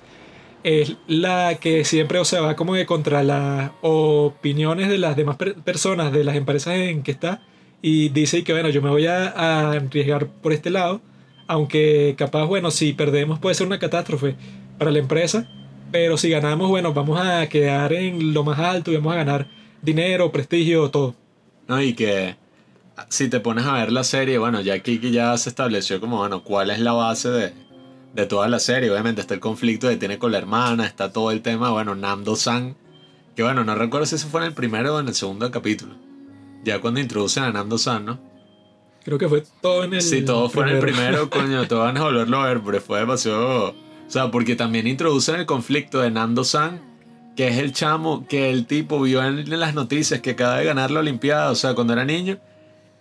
[0.62, 5.36] es la que siempre, o sea, va como que contra las opiniones de las demás
[5.36, 7.42] per- personas de las empresas en que está
[7.82, 11.00] y dice que, bueno, yo me voy a, a arriesgar por este lado,
[11.50, 14.36] aunque capaz, bueno, si perdemos puede ser una catástrofe
[14.78, 15.48] para la empresa,
[15.90, 19.48] pero si ganamos, bueno, vamos a quedar en lo más alto y vamos a ganar
[19.82, 21.16] dinero, prestigio, todo.
[21.66, 21.82] ¿no?
[21.82, 22.36] Y que
[23.08, 26.44] si te pones a ver la serie, bueno, ya que ya se estableció como, bueno,
[26.44, 27.52] cuál es la base de,
[28.14, 28.88] de toda la serie.
[28.88, 32.76] Obviamente está el conflicto que tiene con la hermana, está todo el tema, bueno, Nando-san,
[33.34, 35.96] que bueno, no recuerdo si eso fue en el primero o en el segundo capítulo.
[36.62, 38.29] Ya cuando introducen a Nando-san, ¿no?
[39.04, 40.02] Creo que fue todo en el.
[40.02, 43.00] Sí, todo fue en el primero, coño, te van a volverlo a ver, pero fue
[43.00, 43.70] demasiado...
[43.70, 46.80] O sea, porque también introducen el conflicto de Nando-san,
[47.36, 50.64] que es el chamo que el tipo vio en, en las noticias que acaba de
[50.64, 52.38] ganar la Olimpiada, o sea, cuando era niño,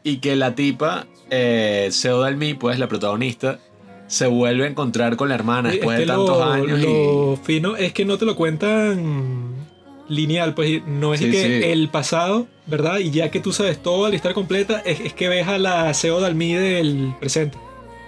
[0.03, 3.59] y que la tipa, eh, Seo Dalmi, pues la protagonista,
[4.05, 6.79] se vuelve a encontrar con la hermana Sí, después es de que tantos lo, años.
[6.79, 9.58] lo fino es que no te lo cuentan
[10.09, 11.69] lineal, pues no es Sí, que sí.
[11.71, 12.99] el pasado, ¿verdad?
[12.99, 15.93] Y ya que tú sabes toda la historia completa, es, es que ves a la
[15.93, 17.57] CEO Dalmi del presente.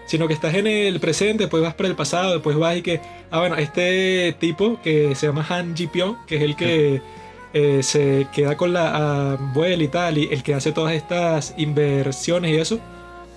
[0.08, 3.00] Sino que estás en el presente, después vas para el pasado, después vas y que,
[3.30, 7.02] ah, bueno, este tipo que se llama Han Ji Pyong, que es el que
[7.54, 12.52] eh, se queda con la abuela y tal, y el que hace todas estas inversiones
[12.52, 12.80] y eso,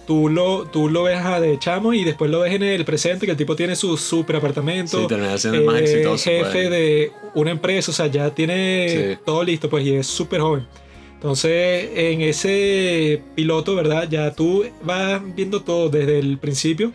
[0.07, 3.27] tú lo, tú lo ves a de chamo y después lo ves en el presente,
[3.27, 5.01] que el tipo tiene su super apartamento.
[5.01, 6.25] Sí, termina siendo el más eh, exitoso.
[6.31, 6.71] jefe pues.
[6.71, 9.19] de una empresa, o sea, ya tiene Sí.
[9.25, 10.67] todo listo, pues, y es súper joven.
[11.15, 14.07] Entonces, en ese piloto, ¿verdad?
[14.11, 16.93] Ya tú vas viendo todo desde el principio.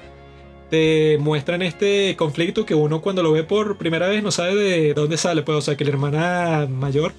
[0.69, 4.93] Te muestran este conflicto que uno cuando lo ve por primera vez no sabe de
[4.93, 7.13] dónde sale, pues, o sea, que la hermana mayor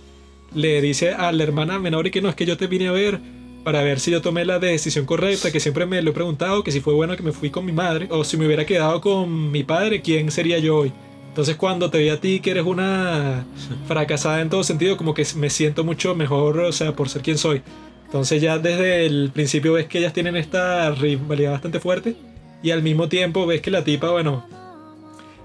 [0.54, 2.92] le dice a la hermana menor y que no, es que yo te vine a
[2.92, 3.18] ver
[3.64, 6.72] para ver si yo tomé la decisión correcta, que siempre me lo he preguntado, que
[6.72, 9.50] si fue bueno que me fui con mi madre, o si me hubiera quedado con
[9.50, 10.92] mi padre, ¿quién sería yo hoy?
[11.28, 13.44] Entonces cuando te vi a ti que eres una
[13.86, 17.38] fracasada en todo sentido, como que me siento mucho mejor, o sea, por ser quien
[17.38, 17.62] soy.
[18.06, 22.16] Entonces ya desde el principio ves que ellas tienen esta rivalidad bastante fuerte
[22.62, 24.44] y al mismo tiempo ves que la tipa, bueno,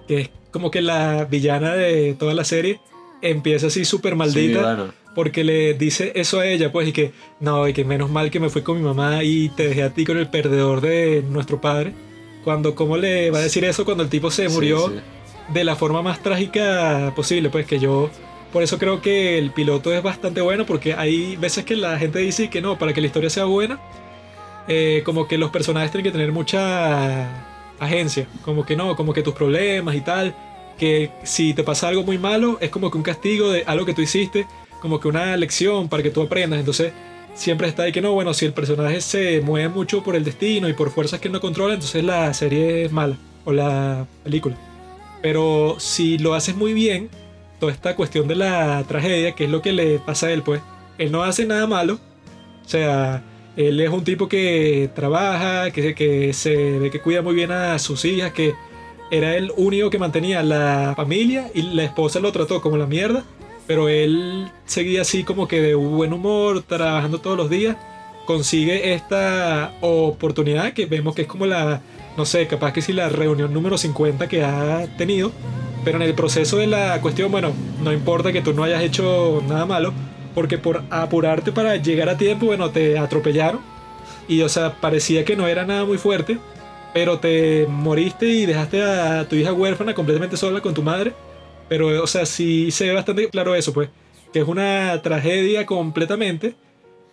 [0.08, 2.80] que es como que la villana de toda la serie,
[3.21, 4.93] empieza así súper maldita Sí, bueno.
[5.15, 8.39] Porque le dice eso a ella, pues, y que no, y que menos mal que
[8.39, 11.60] me fui con mi mamá y te dejé a ti con el perdedor de nuestro
[11.62, 11.93] padre.
[12.43, 14.95] Cuando, ¿cómo le va a decir eso cuando el tipo se Sí, murió sí.
[15.54, 17.49] de la forma más trágica posible?
[17.49, 18.12] Pues que yo,
[18.54, 22.19] por eso creo que el piloto es bastante bueno, porque hay veces que la gente
[22.19, 23.80] dice que no, para que la historia sea buena,
[24.67, 27.30] eh, como que los personajes tienen que tener mucha
[27.80, 30.36] agencia, como que no, como que tus problemas y tal,
[30.78, 33.93] que si te pasa algo muy malo es como que un castigo de algo que
[33.93, 34.45] tú hiciste,
[34.86, 36.93] como que una lección para que tú aprendas, entonces
[37.34, 40.69] siempre está ahí que no, bueno, si el personaje se mueve mucho por el destino
[40.69, 44.56] y por fuerzas que él no controla, entonces la serie es mala, o la película.
[45.24, 47.10] Pero si lo haces muy bien,
[47.60, 50.62] toda esta cuestión de la tragedia, que es lo que le pasa a él, pues,
[51.00, 51.95] él no hace nada malo,
[52.63, 53.24] o sea,
[53.58, 57.80] él es un tipo que trabaja, que, que se ve que cuida muy bien a
[57.80, 58.54] sus hijas, que
[59.10, 63.26] era el único que mantenía la familia y la esposa lo trató como la mierda,
[63.67, 67.78] pero él seguía así como que de buen humor, trabajando todos los días,
[68.25, 71.82] consigue esta oportunidad que vemos que es como la,
[72.17, 75.32] no sé, capaz que si la reunión número 50 que ha tenido,
[75.84, 79.43] pero en el proceso de la cuestión, bueno, no importa que tú no hayas hecho
[79.47, 79.93] nada malo,
[80.34, 83.62] porque por apurarte para llegar a tiempo, bueno, te atropellaron.
[84.28, 86.39] Y, o sea, parecía que no era nada muy fuerte,
[86.93, 91.13] pero te moriste y dejaste a tu hija huérfana completamente sola con tu madre.
[91.67, 93.89] Pero, o sea, sí se ve bastante claro eso, pues,
[94.34, 96.56] que es una tragedia completamente,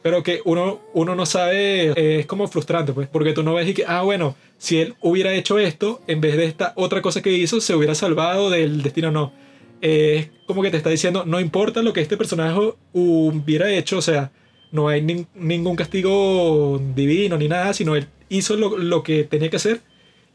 [0.03, 3.69] pero que uno, uno no sabe, eh, es como frustrante, pues, porque tú no ves
[3.69, 7.23] y que, ah, bueno, si él hubiera hecho esto, en vez de esta otra cosa
[7.23, 9.33] que hizo, se hubiera salvado del destino, no.
[9.81, 12.59] Eh, es como que te está diciendo, no importa lo que este personaje
[12.93, 14.31] hubiera hecho, o sea,
[14.71, 19.51] no hay nin- ningún castigo divino ni nada, sino él hizo lo, lo que tenía
[19.51, 19.81] que hacer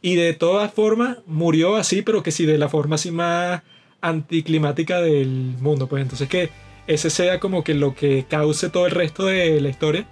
[0.02, 3.64] y de todas formas murió así, pero que sí de la forma así más
[4.02, 6.50] anticlimática del mundo, pues entonces que
[6.88, 10.08] ese sea como que lo que cause todo el resto de la historia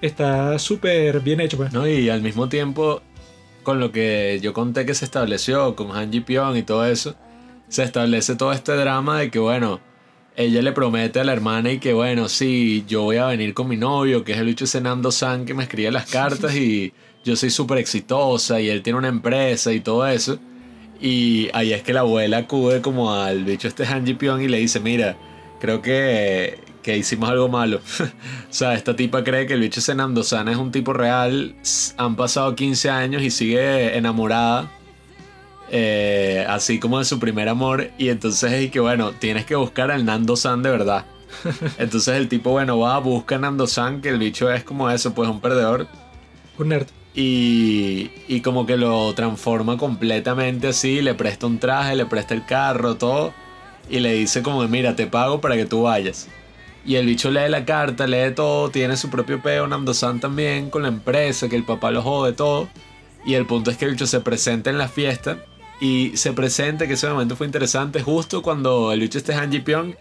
[0.00, 1.72] está súper bien hecho, pues.
[1.72, 1.86] ¿no?
[1.88, 3.02] Y al mismo tiempo,
[3.62, 7.16] con lo que yo conté que se estableció con Han Ji Pyong y todo eso,
[7.68, 9.80] se establece todo este drama de que, bueno,
[10.36, 13.68] ella le promete a la hermana y que, bueno, sí, yo voy a venir con
[13.68, 16.92] mi novio, que es el bicho Senando San que me escribe las cartas y
[17.24, 20.38] yo soy súper exitosa y él tiene una empresa y todo eso.
[21.02, 24.48] Y ahí es que la abuela acude como al bicho este Han Ji Pyong y
[24.48, 25.16] le dice, mira,
[25.60, 27.80] creo que, que hicimos algo malo.
[28.00, 31.56] o sea, esta tipa cree que el bicho Senando Sana es un tipo real.
[31.96, 34.70] Han pasado 15 años y sigue enamorada.
[35.70, 37.90] eh, así como de su primer amor.
[37.98, 41.06] Y entonces es que, bueno, tienes que buscar al Nando San de verdad.
[41.78, 45.14] Entonces el tipo, bueno, va, busca a Nando San, que el bicho es como eso,
[45.14, 45.88] pues un perdedor.
[46.58, 46.86] Un nerd.
[47.14, 52.44] Y, y como que lo transforma completamente así, le presta un traje, le presta el
[52.46, 53.34] carro, todo.
[53.90, 56.28] Y le dice como, mira, te pago para que tú vayas.
[56.84, 60.70] Y el bicho lee la carta, lee todo, tiene su propio peo, Nando San también,
[60.70, 62.68] con la empresa, que el papá lo jode todo.
[63.24, 65.38] Y el punto es que el bicho se presenta en la fiesta.
[65.80, 69.60] Y se presenta, que ese momento fue interesante, justo cuando el bicho este Han Ji
[69.60, 69.94] Pyong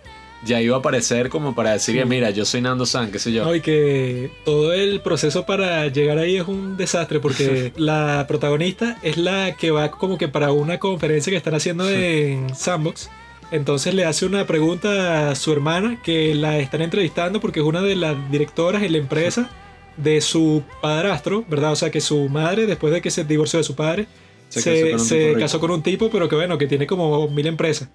[0.44, 2.08] ya iba a aparecer como para decir, Sí.
[2.08, 3.44] mira, yo soy Nando San, qué sé yo.
[3.46, 8.98] No, y que todo el proceso para llegar ahí es un desastre porque la protagonista
[9.04, 13.10] es la que va como que para una conferencia que están haciendo en Sandbox.
[13.52, 17.82] Entonces le hace una pregunta a su hermana que la están entrevistando porque es una
[17.82, 19.50] de las directoras en la empresa
[19.98, 21.74] de su padrastro, ¿verdad?
[21.74, 24.08] O sea que su madre, después de que se divorció de su padre,
[24.48, 27.28] Se se, casó con se casó con un tipo, pero que bueno, que tiene como
[27.28, 27.90] mil empresas.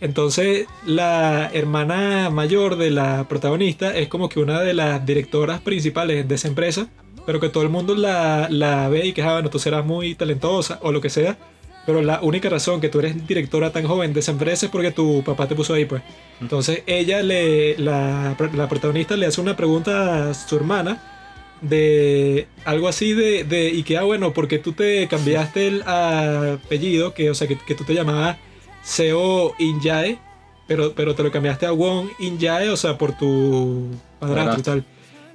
[0.00, 6.28] Entonces, la hermana mayor de la protagonista es como que una de las directoras principales
[6.28, 6.88] de esa empresa,
[7.24, 10.14] pero que todo el mundo la, la ve y que, ah, bueno, tú serás muy
[10.14, 11.38] talentosa o lo que sea,
[11.86, 14.90] pero la única razón que tú eres directora tan joven de esa empresa es porque
[14.90, 16.02] tu papá te puso ahí, pues.
[16.40, 21.00] Entonces, ella, le, la, la protagonista, le hace una pregunta a su hermana
[21.62, 27.14] de algo así de, de y que, ah, bueno, porque tú te cambiaste el apellido,
[27.14, 28.36] que, o sea, que, que tú te llamabas
[28.86, 30.18] Seo Injae,
[30.68, 33.88] pero, pero te lo cambiaste a Won Injae, o sea, por tu
[34.20, 34.84] padrastro y tal.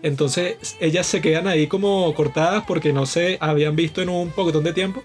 [0.03, 4.63] Entonces, ellas se quedan ahí como cortadas porque no se habían visto en un poquitón
[4.63, 5.03] de tiempo.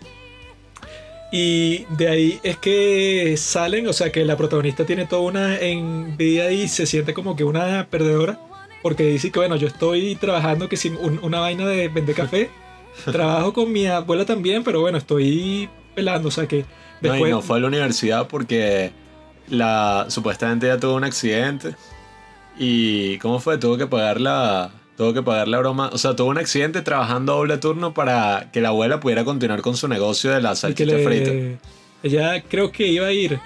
[1.32, 6.50] Y de ahí es que salen, o sea, que la protagonista tiene toda una envidia
[6.52, 8.40] y se siente como que una perdedora.
[8.82, 12.48] Porque dice que, bueno, yo estoy trabajando que sin un- una vaina de vender café.
[13.04, 16.64] Trabajo con mi abuela también, pero bueno, estoy pelando, o sea que
[17.00, 18.92] No, y no fue a la universidad porque
[19.48, 21.74] la, supuestamente ella tuvo un accidente.
[22.58, 23.58] Y ¿cómo fue?
[23.58, 25.90] Tuvo que pagar la, tuvo que pagar la broma.
[25.92, 29.76] O sea, tuvo un accidente trabajando doble turno para que la abuela pudiera continuar con
[29.76, 31.60] su negocio de la salchicha le- frita.
[32.02, 33.38] Ella creo que iba a ir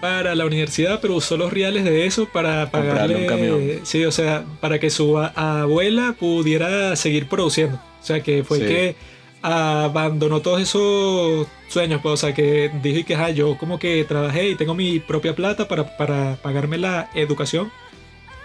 [0.00, 3.60] para la universidad, pero usó los reales de eso para pagarle un camión.
[3.82, 5.32] Sí, o sea, para que su a-
[5.62, 7.76] abuela pudiera seguir produciendo.
[8.00, 8.64] O sea, que fue Sí.
[8.66, 8.96] que
[9.42, 14.04] abandonó todos esos sueños, pues, o sea, que dijo y que "Ah, yo como que
[14.04, 17.70] trabajé y tengo mi propia plata para, para pagarme la educación,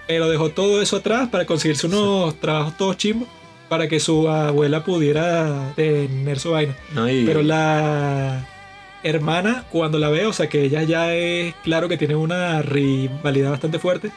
[0.08, 3.28] pero dejó todo eso atrás para conseguirse unos trabajos todos chimbos
[3.70, 6.76] para que su abuela pudiera tener su vaina.
[6.94, 7.10] ¿no?
[7.10, 8.48] Y- Pero la
[9.04, 13.50] hermana, cuando la ve, o sea que ella ya es claro que tiene una rivalidad
[13.52, 14.12] bastante fuerte,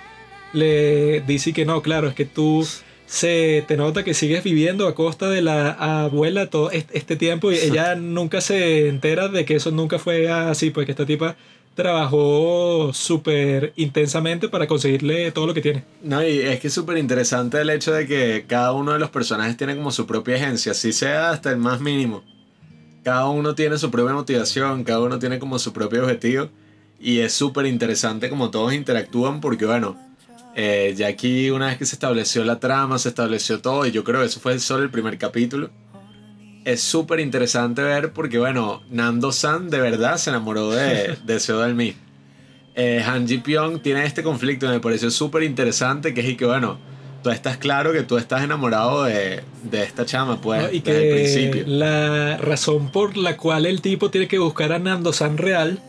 [0.52, 2.66] le dice que no, claro, es que tú
[3.06, 5.70] se te nota que sigues viviendo a costa de la
[6.04, 10.28] abuela todo est- este tiempo y ella nunca se entera de que eso nunca fue
[10.28, 11.36] así, pues que esta tipa
[11.74, 15.84] trabajó súper intensamente para conseguirle todo lo que tiene.
[16.02, 19.10] No, y es que es súper interesante el hecho de que cada uno de los
[19.10, 22.24] personajes tiene como su propia agencia, así sea hasta el más mínimo.
[23.04, 26.48] Cada uno tiene su propia motivación, cada uno tiene como su propio objetivo.
[26.98, 29.96] Y es súper interesante como todos interactúan porque, bueno,
[30.58, 34.04] eh, ya aquí una vez que se estableció la trama, se estableció todo, y yo
[34.04, 35.68] creo que eso fue solo el primer capítulo.
[36.64, 41.58] Es súper interesante ver porque, bueno, Nando San de verdad se enamoró de, de Seo
[41.58, 41.94] Dalmi.
[42.74, 46.36] Eh, Han Ji Pyong tiene este conflicto y me pareció súper interesante que es y
[46.36, 46.78] que bueno,
[47.22, 50.70] tú estás claro que tú estás enamorado de, de esta chama pues ¿no?
[50.70, 51.64] Y desde el principio.
[51.66, 55.80] la razón por la cual el tipo tiene que buscar a Nando San real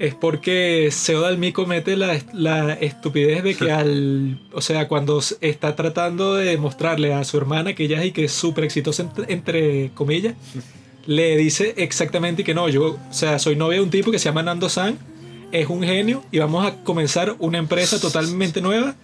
[0.00, 4.40] es porque Seo Dalmi comete la, la estupidez de que al.
[4.50, 8.24] O sea, cuando está tratando de mostrarle a su hermana que ella es y que
[8.24, 10.36] es súper exitosa, entre, entre comillas,
[11.04, 14.24] le dice exactamente que no, yo, o sea, soy novia de un tipo que se
[14.24, 14.96] llama Nando San,
[15.52, 18.96] es un genio y vamos a comenzar una empresa totalmente nueva,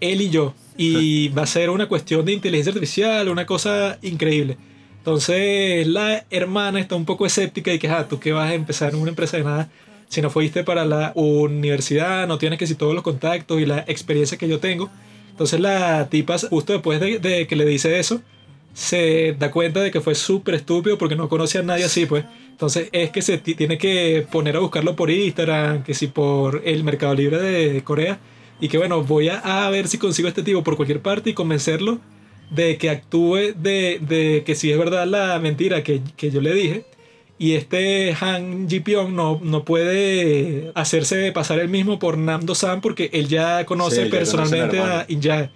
[0.00, 0.54] él y yo.
[0.76, 4.56] Y va a ser una cuestión de inteligencia artificial, una cosa increíble.
[4.98, 8.96] Entonces la hermana está un poco escéptica y que, ah, tú que vas a empezar
[8.96, 9.70] una empresa de nada
[10.10, 13.84] si no fuiste para la universidad, no tienes que si todos los contactos y la
[13.86, 14.90] experiencia que yo tengo.
[15.30, 18.20] Entonces la tipa, justo después de, que le dice eso,
[18.74, 22.24] se da cuenta de que fue súper estúpido porque no conoce a nadie así, pues.
[22.50, 26.62] Entonces es que se ti- tiene que poner a buscarlo por Instagram, que si por
[26.64, 28.18] el Mercado Libre de Corea.
[28.60, 32.00] Y que bueno, voy a, ver si consigo este tipo por cualquier parte y convencerlo
[32.50, 36.52] de que actúe de, de que si es verdad la mentira que, que yo le
[36.52, 36.84] dije.
[37.40, 42.82] Y este Han Ji Pyong no, no puede hacerse pasar el mismo por Namdo San
[42.82, 45.50] porque él ya conoce Sí, él ya personalmente conoce a Injae.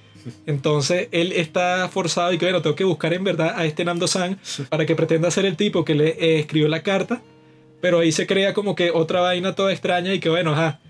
[0.47, 4.09] Entonces él está forzado y que bueno, tengo que buscar en verdad a este Nando
[4.09, 4.39] San
[4.71, 7.21] para que pretenda ser el tipo que le eh, escribió la carta.
[7.83, 10.81] pero ahí se crea como que otra vaina toda extraña y que bueno, ajá,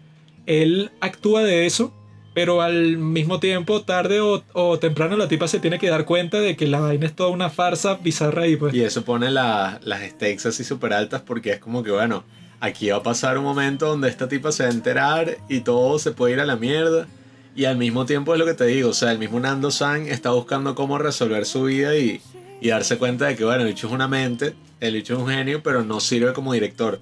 [0.47, 1.93] él actúa de eso,
[2.35, 6.57] pero al mismo tiempo, tarde o, temprano, la tipa se tiene que dar cuenta de
[6.57, 8.75] que la vaina es toda una farsa bizarra ahí, pues.
[8.75, 12.25] Y eso pone las stakes así súper altas porque es como que, bueno,
[12.59, 16.01] aquí va a pasar un momento donde esta tipa se va a enterar y todo
[16.01, 17.07] se puede ir a la mierda.
[17.55, 20.09] Y al mismo tiempo es lo que te digo, o sea, el mismo Nando San
[20.09, 22.21] está buscando cómo resolver su vida y,
[22.61, 25.29] y darse cuenta de que, bueno, el bicho es una mente, el bicho es un
[25.29, 26.99] genio, pero no sirve como director.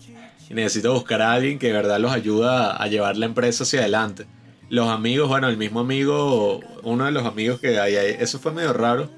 [0.50, 3.80] Y necesita buscar a alguien que de verdad los ayuda a llevar la empresa hacia
[3.80, 4.26] adelante.
[4.72, 8.52] Los amigos, bueno, el mismo amigo, uno de los amigos que hay ahí, eso fue
[8.52, 9.10] medio raro,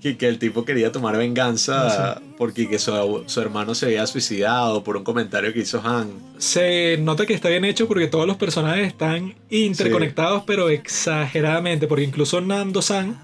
[0.00, 4.84] que, que el tipo quería tomar venganza porque que su, su, hermano se había suicidado
[4.84, 6.12] por un comentario que hizo Han.
[6.38, 12.04] Se nota que está bien hecho porque todos los personajes están interconectados, pero exageradamente, porque
[12.04, 13.18] incluso Nando San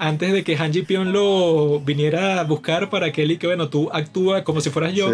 [0.00, 3.46] antes de que Han Ji Pyong lo viniera a buscar para que él y que,
[3.46, 5.12] bueno, tú actúa como si fueras yo,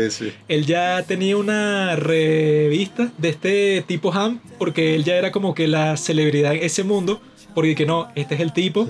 [0.49, 5.67] él ya tenía una revista de este tipo Han, porque él ya era como que
[5.67, 7.21] la celebridad en ese mundo,
[7.53, 8.89] porque que no, este es el tipo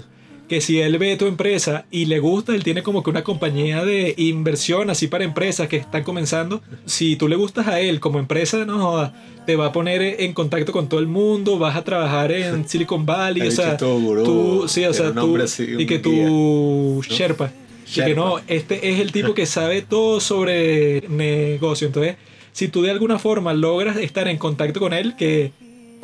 [0.49, 3.85] que si él ve tu empresa y le gusta, él tiene como que una compañía
[3.85, 6.63] de inversión así para empresas que están comenzando.
[6.85, 9.13] Si tú le gustas a él como empresa, no
[9.45, 13.07] te va a poner en contacto con todo el mundo, vas a trabajar en Silicon
[13.07, 15.39] Valley, o sea, tú, sí, o sea, tú,
[15.79, 17.51] y que tu Sherpa,
[17.95, 21.87] y que no, este es el tipo que sabe todo sobre negocio.
[21.87, 22.17] Entonces,
[22.53, 25.53] si tú de alguna forma logras estar en contacto con él, que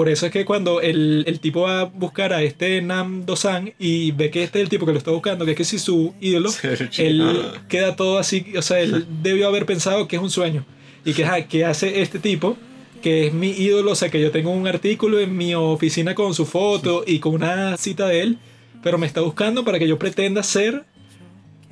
[0.02, 3.72] por eso es que cuando el, el, tipo va a buscar a este Nam Dosan
[3.78, 5.78] y ve que este es el tipo que lo está buscando, que es que si
[5.78, 6.50] su ídolo,
[6.98, 10.66] él queda todo así, o sea, él debió haber pensado que es un sueño.
[11.04, 12.56] Y que, ¿qué hace este tipo?
[13.00, 16.34] Que es mi ídolo, o sea, que yo tengo un artículo en mi oficina con
[16.34, 18.38] su foto y con una cita de él,
[18.82, 20.82] pero me está buscando para que yo pretenda ser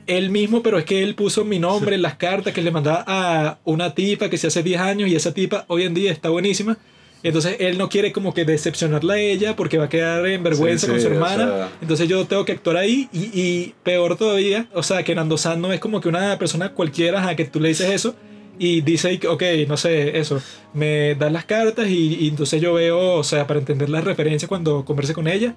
[0.07, 3.03] él mismo, pero es que él puso mi nombre en las cartas que le mandaba
[3.09, 6.29] a una tipa que se hace 10 años y esa tipa hoy en día está
[6.29, 6.79] buenísima
[7.23, 10.87] entonces él no quiere como que decepcionarla a ella porque va a quedar en vergüenza
[10.87, 11.69] con su hermana.
[11.83, 15.73] Entonces yo tengo que actuar ahí y, peor todavía, o sea, que Nando San no
[15.73, 18.15] es como que una persona cualquiera a que tú le dices eso
[18.59, 20.41] y dice, ok, no sé, eso,
[20.75, 24.85] me das las cartas y, entonces yo veo, o sea, para entender las referencias cuando
[24.85, 25.55] converse con ella,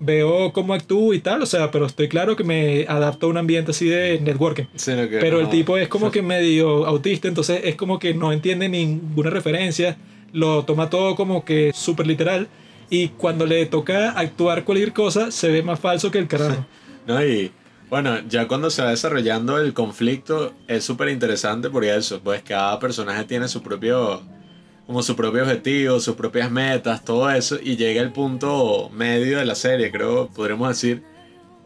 [0.00, 3.36] veo cómo actúo y tal, o sea, pero estoy claro que me adapto a un
[3.36, 4.64] ambiente así de networking.
[5.20, 9.30] pero el tipo es como que medio autista, entonces es como que no entiende ninguna
[9.30, 9.96] referencia
[10.32, 12.48] lo toma todo como que súper literal
[12.88, 16.64] y cuando le toca actuar cualquier cosa se ve más falso que el carajo.
[17.06, 17.52] no, y
[17.88, 22.78] bueno, ya cuando se va desarrollando el conflicto es súper interesante porque eso, pues cada
[22.78, 24.22] personaje tiene su propio
[24.90, 29.44] como su propio objetivo, sus propias metas, todo eso, y llega el punto medio de
[29.44, 31.04] la serie, creo, podríamos decir,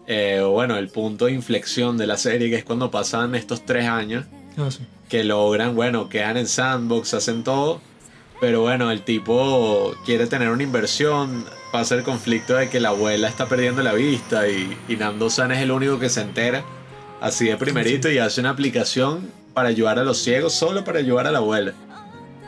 [0.07, 3.87] eh, bueno, el punto de inflexión de la serie, que es cuando pasan estos tres
[3.87, 4.27] años,
[4.59, 4.69] ah,
[5.09, 7.81] que logran, bueno, quedan en sandbox, hacen todo,
[8.45, 13.27] pero bueno, el tipo quiere tener una inversión, pasa el conflicto de que la abuela
[13.27, 16.63] está perdiendo la vista y, Nando San es el único que se entera,
[17.23, 21.27] así de primerito, y hace una aplicación para ayudar a los ciegos, solo para ayudar
[21.27, 21.73] a la abuela.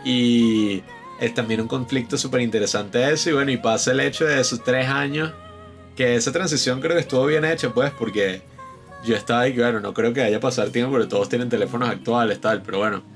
[0.04, 0.82] Y
[1.18, 4.62] es también un conflicto súper interesante eso, y bueno, y pasa el hecho de esos
[4.62, 5.32] tres años,
[5.96, 8.42] que esa transición creo que estuvo bien hecha, pues, porque
[9.02, 12.38] yo estaba ahí, claro, no creo que haya pasado tiempo, porque todos tienen teléfonos actuales,
[12.38, 13.15] tal, pero bueno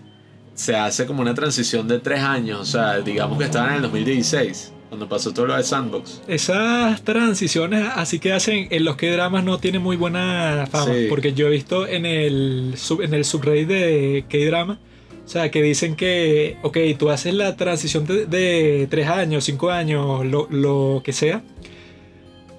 [0.61, 3.83] se hace como una transición de tres años, o sea, digamos que estaban en el
[3.83, 6.21] 2016, cuando pasó todo lo de Sandbox.
[6.29, 11.33] Esas transiciones así que hacen en los que dramas no tienen muy buena fama, porque
[11.33, 14.79] yo he visto en el, sub, en el subreddit de K-drama,
[15.25, 19.71] o sea, que dicen que, ok, tú haces la transición de, de tres años, cinco
[19.71, 21.43] años, lo, lo que sea,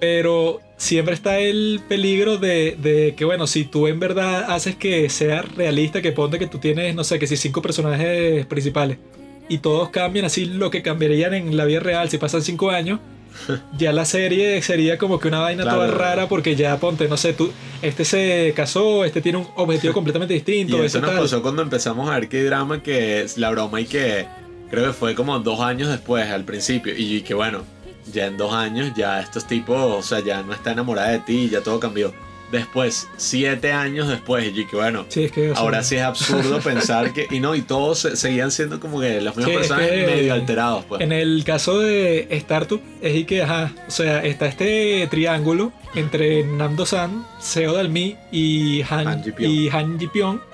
[0.02, 5.42] pero siempre está el peligro de, que, bueno, si tú en verdad haces que sea
[5.42, 8.98] realista, que ponte que tú tienes, no sé, que si cinco personajes principales
[9.48, 12.98] y todos cambian así lo que cambiarían en la vida real si pasan cinco años,
[13.78, 17.32] ya la serie sería como que una vaina toda rara porque ya ponte, no sé,
[17.32, 20.82] tú, este se casó, este tiene un objetivo completamente distinto.
[20.82, 23.84] Y eso nos pasó cuando empezamos a ver qué drama que es la broma y
[23.84, 24.26] que
[24.68, 27.62] creo que fue como dos años después al principio y que bueno
[28.10, 31.48] ya en dos años, ya estos tipos, o sea, ya no está enamorada de ti,
[31.48, 32.12] ya todo cambió.
[32.50, 35.06] Después, siete años después, y que bueno,
[35.54, 39.34] ahora sí es absurdo pensar que, y no, y todos seguían siendo como que los
[39.34, 41.00] mismos personajes medio alterados, pues.
[41.00, 46.44] En el caso de Startup, es y que, ajá, o sea, está este triángulo entre
[46.44, 50.51] Namdo San, Seo Dalmi y Han, y Han Ji Pyong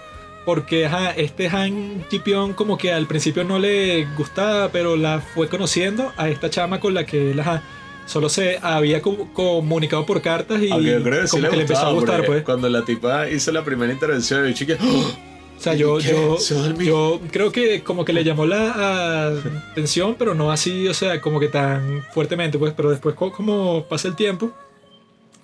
[0.48, 5.46] porque ajá, este Han Ji-pyong como que al principio no le gustaba, pero la fue
[5.46, 7.62] conociendo a esta chama con la que él ajá,
[8.06, 12.44] solo se había comunicado por cartas y como que le, empezó a gustar pues.
[12.44, 15.12] Cuando la tipa hizo la primera intervención, el chique, ¡Oh!
[15.58, 16.38] O sea, yo, yo,
[16.78, 19.28] yo creo que como que le llamó la
[19.72, 23.84] atención, pero no así, o sea, como que tan fuertemente, pues, pero después co- como
[23.84, 24.50] pasa el tiempo,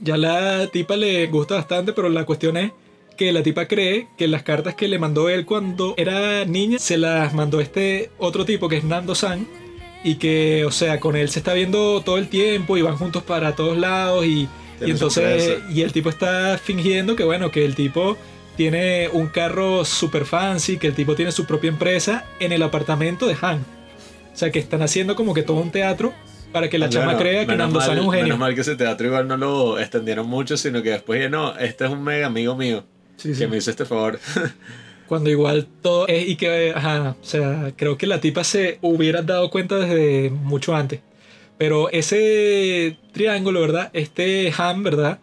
[0.00, 2.72] ya la tipa le gusta bastante, pero la cuestión es
[3.16, 6.98] que la tipa cree que las cartas que le mandó él cuando era niña se
[6.98, 9.46] las mandó este otro tipo que es Nando San
[10.02, 13.22] y que, o sea, con él se está viendo todo el tiempo y van juntos
[13.22, 14.48] para todos lados y,
[14.80, 18.16] entonces y el tipo está fingiendo que bueno, que el tipo
[18.56, 23.26] tiene un carro super fancy, que el tipo tiene su propia empresa en el apartamento
[23.26, 23.60] de Han.
[24.32, 26.12] O sea, que están haciendo como que todo un teatro
[26.52, 28.24] para que la chama crea que Nando San es un genio.
[28.24, 31.56] Menos mal que ese teatro igual no lo extendieron mucho, sino que después ya no,
[31.56, 32.84] este es un mega amigo mío
[33.16, 33.40] Sí, sí.
[33.40, 34.18] que me hizo este favor.
[35.06, 39.22] Cuando igual todo es y que, ajá, o sea, creo que la tipa se hubiera
[39.22, 41.00] dado cuenta desde mucho antes.
[41.58, 43.90] Pero ese triángulo, ¿verdad?
[43.92, 45.18] Este Han, ¿verdad?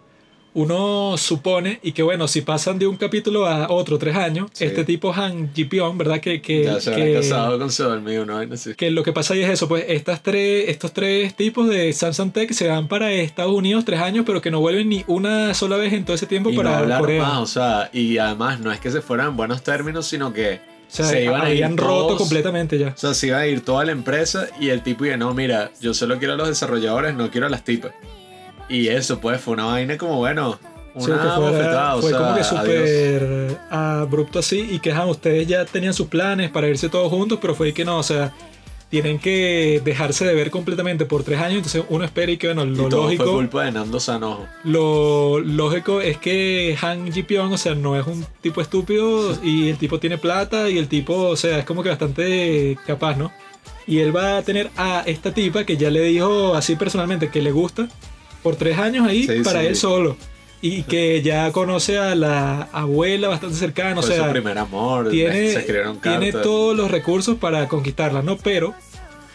[0.54, 4.66] Uno supone, y que bueno, si pasan de un capítulo a otro tres años, Sí.
[4.66, 6.20] este tipo Han Jipion, ¿verdad?
[6.20, 8.74] Que, que, ya se que- casado con Seodalmi, una vaina así.
[8.76, 12.34] que lo que pasa ahí es eso, pues estas tres, estos tres tipos de Samsung
[12.34, 15.78] Tech se van para Estados Unidos tres años, pero que no vuelven ni una sola
[15.78, 17.24] vez en todo ese tiempo Y no para Corea.
[17.24, 20.56] más, o sea, y además no es que se fueran en buenos términos, sino que
[20.56, 22.18] o sea, se iban a ir roto todos.
[22.18, 22.90] completamente ya.
[22.90, 25.72] O sea, se iba a ir toda la empresa y el tipo dice, no, mira,
[25.80, 27.94] yo solo quiero a los desarrolladores, no quiero a las tipas.
[28.72, 30.58] Y eso, pues, fue una vaina como, bueno,
[30.94, 35.48] una Sí, bofetada, o fue sea, como que súper abrupto así y que ajá, ustedes
[35.48, 38.34] ya tenían sus planes para irse todos juntos, pero fue que no, o sea,
[38.90, 42.66] tienen que dejarse de ver completamente por tres años, entonces uno espera y que bueno,
[42.66, 44.46] Y lo todo lógico, fue culpa de Nando Sanojo.
[44.66, 49.78] lo lógico es que Han Ji-pyong, o sea, no es un tipo estúpido y el
[49.78, 53.32] tipo tiene plata y el tipo, o sea, es como que bastante capaz, ¿no?
[53.88, 57.42] Y él va a tener a esta tipa que ya le dijo así personalmente que
[57.42, 57.88] le gusta
[58.44, 59.68] por tres años ahí Sí, para sí.
[59.68, 60.18] él solo.
[60.64, 65.54] Y que ya conoce a la abuela bastante cercana, o sea, su primer amor, tiene,
[65.54, 65.62] se
[66.04, 68.38] tiene todos los recursos para conquistarla, ¿no?
[68.38, 68.76] Pero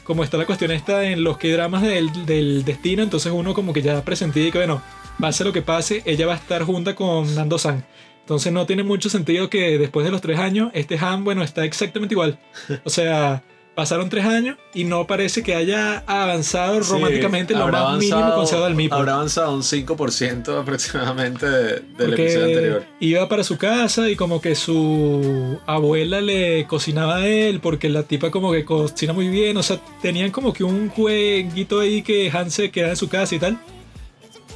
[0.05, 3.73] como está la cuestión esta en los que dramas del, del destino, entonces uno como
[3.73, 4.81] que ya presentía que bueno,
[5.19, 7.85] pase lo que pase, ella va a estar junta con Nando San.
[8.21, 11.65] Entonces no tiene mucho sentido que después de los tres años, este Han, bueno, está
[11.65, 12.39] exactamente igual.
[12.85, 13.43] O sea,
[13.77, 18.47] pasaron tres años y no parece que haya avanzado Sí, románticamente lo más mínimo con
[18.47, 18.99] Seo Dalmi, pues.
[18.99, 22.85] Habrá avanzado un 5% aproximadamente de- del Porque episodio anterior.
[23.01, 28.03] iba para su casa y como que su abuela le cocinaba a él porque la
[28.03, 32.31] tipa como que cocina muy bien, o sea, tenían como que un jueguito ahí que
[32.33, 33.59] Han se queda en su casa y tal.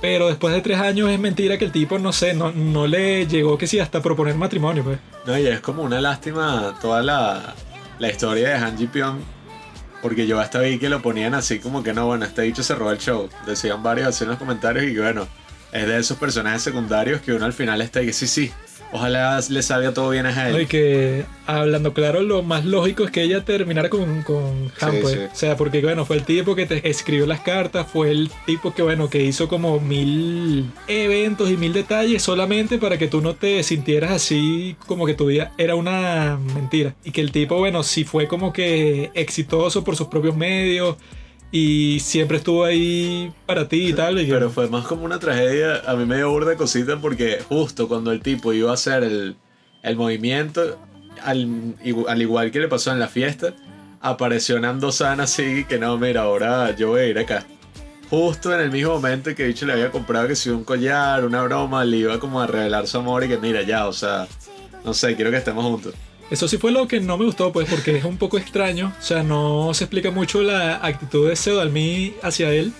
[0.01, 3.27] Pero después de tres años es mentira que el tipo, no sé, no, no le
[3.27, 4.99] llegó que sí hasta proponer matrimonio, pues.
[5.27, 7.55] No, y es como una lástima toda la,
[8.01, 9.21] la historia de Han Ji Pyong.
[10.03, 12.75] Porque yo hasta vi que lo ponían así como que no, bueno, este dicho se
[12.75, 13.29] robó el show.
[13.47, 15.29] Decían varios así en los comentarios y que bueno,
[15.73, 18.51] es de esos personajes secundarios que uno al final está y que sí, sí,
[18.93, 20.59] ojalá le salga todo bien a ¿no?
[20.59, 20.69] Y él.
[20.69, 25.15] que, hablando claro, lo más lógico es que ella terminara con, con Han, Sí, pues.
[25.15, 25.21] sí.
[25.33, 28.75] O sea, porque, bueno, fue el tipo que te escribió las cartas, fue el tipo
[28.75, 33.35] que, bueno, que hizo como mil eventos y mil detalles solamente para que tú no
[33.35, 36.95] te sintieras así como que tu vida era una mentira.
[37.05, 40.97] Y que el tipo, bueno, sí fue como que exitoso por sus propios medios
[41.53, 44.21] y siempre estuvo ahí para ti y tal.
[44.21, 45.83] Y Pero fue más como una tragedia.
[45.87, 49.37] A mí me dio burda cosita porque justo cuando el tipo iba a hacer el,
[49.83, 50.79] el movimiento,
[51.25, 51.75] al,
[52.09, 53.55] al igual que le pasó en la fiesta,
[54.01, 57.45] apareció Nando San así que no, mira, ahora yo voy a ir acá.
[58.09, 61.43] Justo en el mismo momento que dicho le había comprado que si un collar, una
[61.43, 64.27] broma, le iba como a revelar su amor y que mira ya, o sea,
[64.85, 65.95] no sé, quiero que estemos juntos.
[66.31, 68.93] Eso sí fue lo que no me gustó, pues, porque es un poco extraño.
[68.99, 72.73] O sea, no se explica mucho la actitud de Seodalmi hacia él.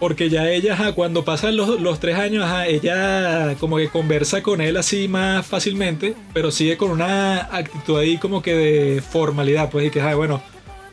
[0.00, 4.42] Porque ya ella, ajá, cuando pasan los, los tres años, ajá, ella como que conversa
[4.42, 9.70] con él así más fácilmente, pero sigue con una actitud ahí como que de formalidad,
[9.70, 10.40] pues, y que, ajá, bueno,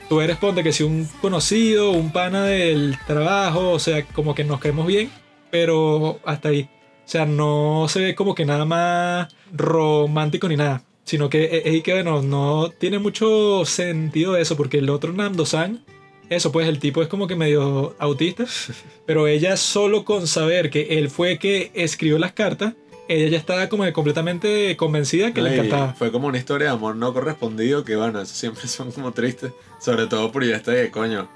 [0.09, 4.43] tú eres, ponte que si un conocido, un pana del trabajo, o sea, como que
[4.43, 5.11] nos caemos bien,
[5.51, 6.67] pero hasta ahí.
[7.05, 10.81] O sea, no se ve como que nada más romántico ni nada.
[11.05, 15.85] Sino que es es que, bueno, no tiene mucho sentido eso, porque el otro Nando-san,
[16.29, 18.45] eso pues el tipo es como que medio autista,
[19.05, 22.73] pero ella solo con saber que él fue que escribió las cartas,
[23.07, 25.93] ella ya estaba como completamente convencida que le encantaba.
[25.93, 29.51] Fue como una historia de amor no correspondido que, bueno, esos siempre son como tristes.
[29.79, 31.29] Sobre todo por ya está de coño.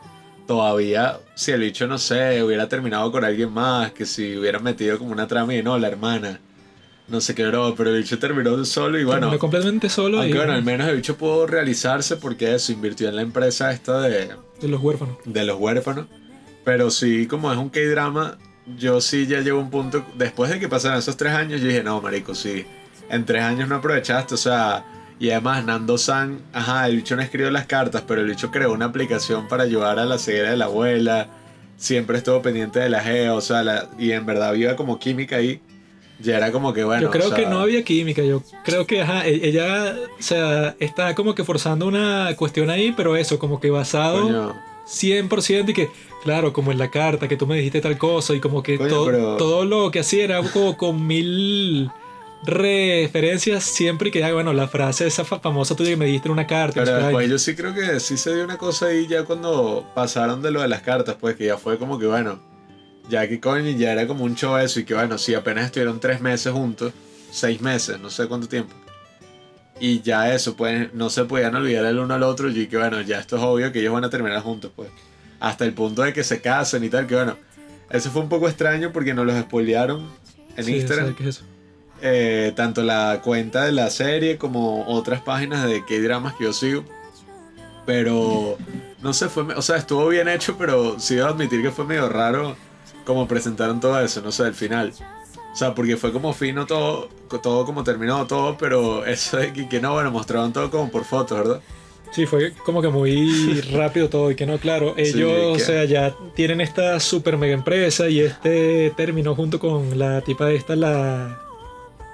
[0.48, 4.98] Todavía, si el bicho, no sé, hubiera terminado con alguien más, que si hubiera metido
[4.98, 6.40] como una trama y no, la hermana.
[7.10, 9.22] No sé qué, bro, pero el bicho terminó solo y bueno.
[9.22, 13.10] Terminó completamente solo y Aunque bueno, al menos el bicho pudo realizarse porque eso, invirtió
[13.10, 14.30] en la empresa esta de,
[14.62, 15.18] de los huérfanos.
[15.26, 16.06] de los huérfanos.
[16.64, 18.38] Pero sí, como es un K-drama,
[18.78, 20.06] yo sí ya llevo un punto.
[20.18, 22.66] Después de que pasaran esos tres años, yo dije, no, marico, sí.
[23.10, 24.86] en tres años no aprovechaste, o sea,
[25.20, 28.72] y además Nando San, ajá, el bicho no escribió las cartas, pero el bicho creó
[28.72, 31.28] una aplicación para ayudar a la ceguera de la abuela,
[31.76, 35.38] siempre estuvo pendiente de la geo, o sea, la- y en verdad había como química
[35.38, 35.60] ahí,
[36.20, 37.02] ya era como que bueno.
[37.04, 40.22] yo creo o sea, que no había química, yo creo que ajá, e- ella o
[40.22, 44.56] sea, está como que forzando una cuestión ahí, pero eso, como que basado coño,
[44.88, 45.90] 100% y que,
[46.24, 48.90] claro, como en la carta, que tú me dijiste tal cosa y como que Coño,
[48.90, 51.90] todo, pero- todo lo que hacía era como con mil
[52.44, 56.34] referencias siempre y que, bueno, la frase esa fa- famosa tuya que me dijiste en
[56.34, 56.84] una carta.
[56.84, 60.42] Pero después yo sí creo que sí se dio una cosa ahí ya cuando pasaron
[60.42, 62.40] de lo de las cartas, pues que ya fue como que bueno,
[63.10, 66.00] ya que coño, ya era como un show eso y que bueno, si apenas estuvieron
[66.00, 66.94] tres meses juntos,
[67.32, 68.74] seis meses, no sé cuánto tiempo.
[69.80, 73.02] Y ya eso, pues no se podían olvidar el uno al otro y que bueno,
[73.02, 74.90] ya esto es obvio que ellos van a terminar juntos, pues.
[75.40, 77.38] Hasta el punto de que se casen y tal, que bueno,
[77.90, 80.06] eso fue un poco extraño porque nos los spoilearon
[80.58, 81.06] en Sí, Instagram.
[81.06, 81.46] ¿sabes qué es eso?
[82.02, 86.84] Eh, tanto la cuenta de la serie como otras páginas de K-dramas que yo sigo.
[87.86, 88.58] Pero
[89.02, 92.08] no sé, fue, o sea, estuvo bien hecho, pero sí debo admitir que fue medio
[92.10, 92.56] raro
[93.10, 94.94] como presentaron todo eso, no sé, el final.
[95.52, 97.10] O sea, porque fue como fino todo,
[97.42, 101.04] todo como terminó todo, pero eso de que, que no, bueno, mostraron todo como por
[101.04, 101.62] fotos, ¿verdad?
[102.12, 106.16] Sí, fue como que muy rápido todo y que no, claro, ellos, o sea, ya
[106.36, 111.40] tienen esta super mega empresa y este terminó junto con la tipa de esta, la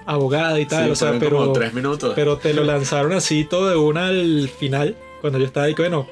[0.05, 2.13] abogada y tal, Sí, o sea, fueron como pero, tres minutos.
[2.15, 5.81] pero te lo lanzaron así todo de una al final, cuando yo estaba ahí, que
[5.81, 6.07] bueno,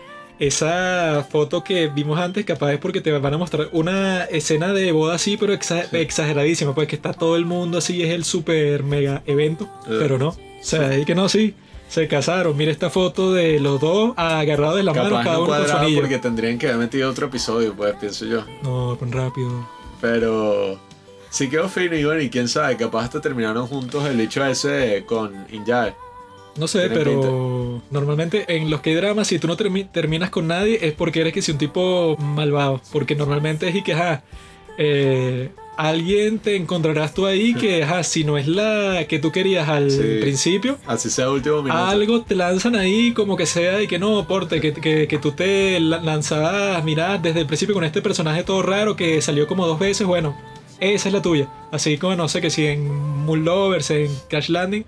[0.47, 4.91] esa foto que vimos antes, capaz es porque te van a mostrar una escena de
[4.91, 5.97] boda así, pero exa- Sí.
[5.97, 9.97] exageradísima, pues que está todo el mundo así, es el super mega evento, Eh.
[9.99, 11.53] pero no, o sea, ahí que no, sí.
[11.89, 12.57] Se casaron.
[12.57, 15.67] Mira esta foto de los dos agarrados de la mano, Capaz cada no uno con
[15.67, 15.99] su anillo.
[15.99, 18.43] porque tendrían que haber metido otro episodio, pues pienso yo.
[18.63, 19.67] No, con rápido.
[20.01, 20.79] Pero
[21.29, 25.03] sí quedó fino y bueno, y quién sabe, capaz hasta terminaron juntos el hecho ese
[25.05, 25.93] con Injae.
[26.55, 30.77] No sé, pero normalmente en los que dramas, si tú no termi- terminas con nadie,
[30.85, 32.79] es porque eres que si un tipo malvado.
[32.91, 34.23] Porque normalmente es y que, ajá,
[34.77, 39.67] eh, alguien te encontrarás tú ahí que, ajá, si no es la que tú querías
[39.67, 40.17] al Sí.
[40.21, 41.83] principio, Así sea último minuto.
[41.83, 45.31] algo te lanzan ahí como que sea y que no, porte, que, que, que tú
[45.31, 49.65] te la- lanzabas, mira, desde el principio con este personaje todo raro que salió como
[49.65, 50.37] dos veces, bueno,
[50.79, 51.47] esa es la tuya.
[51.71, 52.87] Así como, no sé, que si en
[53.25, 54.85] Moon Lovers, en Crash Landing,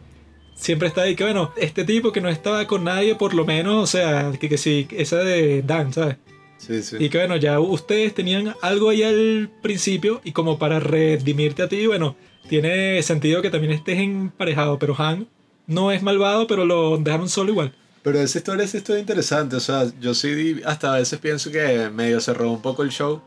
[0.55, 3.83] siempre está ahí que, bueno, este tipo que no estaba con nadie, por lo menos,
[3.83, 6.17] o sea, que, que sí, esa de Dan, ¿sabes?
[6.57, 6.97] Sí, sí.
[6.99, 11.69] Y que bueno, ya ustedes tenían algo ahí al principio y como para redimirte a
[11.69, 12.15] ti, bueno,
[12.49, 15.27] tiene sentido que también estés emparejado, pero Han
[15.67, 17.73] no es malvado, pero lo dejaron solo igual.
[18.03, 19.55] Pero esa historia sí estuvo interesante.
[19.55, 22.89] O sea, yo sí hasta a veces pienso que medio se robó un poco el
[22.89, 23.21] show.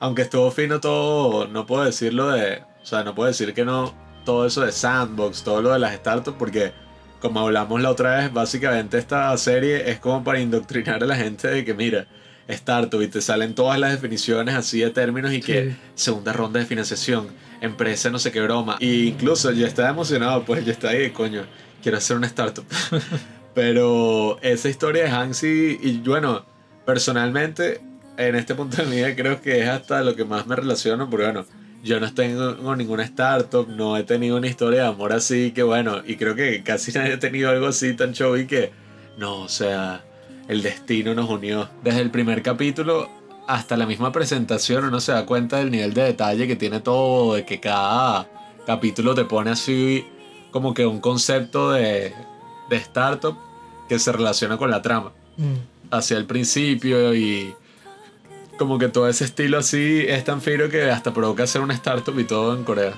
[0.00, 2.62] Aunque estuvo fino todo, no puedo decirlo de.
[2.82, 3.94] O sea, no puedo decir que no.
[4.24, 6.72] Todo eso de Sandbox, todo lo de las startups, porque
[7.20, 11.48] como hablamos la otra vez, básicamente esta serie es como para indoctrinar a la gente
[11.48, 12.06] de que, mira,
[12.48, 15.76] startup y te salen todas las definiciones así de términos y que Sí.
[15.94, 17.28] segunda ronda de financiación,
[17.60, 18.76] empresa no sé qué broma.
[18.80, 21.44] Y incluso yo estaba emocionado, pues yo estaba ahí, coño,
[21.82, 22.64] quiero hacer una startup.
[23.54, 26.44] Pero esa historia de Hansi, y bueno,
[26.86, 27.80] personalmente,
[28.16, 31.08] en este punto de mi vida creo que es hasta lo que más me relaciono,
[31.08, 31.44] porque bueno,
[31.82, 36.02] yo no tengo ninguna startup, no he tenido una historia de amor así, que bueno,
[36.06, 38.70] y creo que casi nadie ha tenido algo así tan showy que,
[39.18, 40.04] no, o sea,
[40.48, 41.68] el destino nos unió.
[41.82, 43.08] Desde el primer capítulo
[43.48, 47.34] hasta la misma presentación uno se da cuenta del nivel de detalle que tiene todo,
[47.34, 48.28] de que cada
[48.66, 50.06] capítulo te pone así
[50.52, 52.12] como que un concepto de,
[52.70, 53.36] de startup
[53.88, 55.54] que se relaciona con la trama Mm.
[55.90, 57.54] hacia el principio y
[58.58, 62.18] como que todo ese estilo así es tan fino que hasta provoca hacer una startup
[62.18, 62.94] y todo en Corea.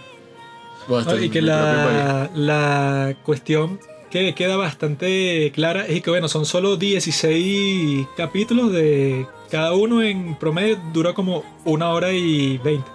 [0.88, 3.80] No, y que la, la cuestión
[4.10, 10.36] que queda bastante clara es que, bueno, son solo 16 capítulos de cada uno en
[10.36, 12.88] promedio dura como una hora y 20.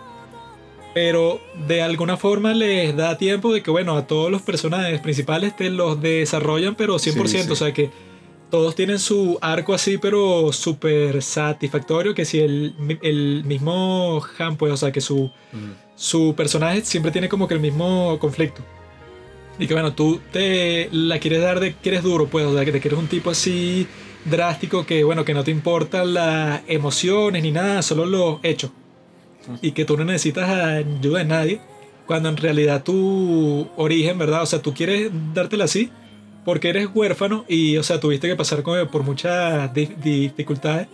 [0.93, 5.55] Pero de alguna forma les da tiempo de que, bueno, a todos los personajes principales
[5.55, 6.99] te los desarrollan, pero 100%.
[6.99, 7.51] Sí, sí.
[7.51, 7.89] O sea que
[8.49, 12.13] todos tienen su arco así, pero súper satisfactorio.
[12.13, 15.71] Que si el, el mismo Han, pues, o sea, que su Mm.
[15.95, 18.61] su personaje siempre tiene como que el mismo conflicto.
[19.57, 22.63] Y que bueno, tú te la quieres dar de que eres duro, pues, o sea,
[22.63, 23.87] que te quieres un tipo así
[24.25, 28.71] drástico que bueno, que no te importan las emociones ni nada, solo los hechos.
[29.61, 31.61] Y que tú no necesitas ayuda de nadie,
[32.05, 34.43] cuando en realidad tu origen, ¿verdad?
[34.43, 35.91] O sea, tú quieres dártela así
[36.45, 40.87] porque eres huérfano y, o sea, tuviste que pasar como por muchas di- dificultades.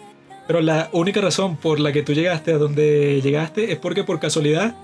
[0.48, 4.20] Pero la única razón por la que tú llegaste a donde llegaste es porque por
[4.20, 4.76] casualidad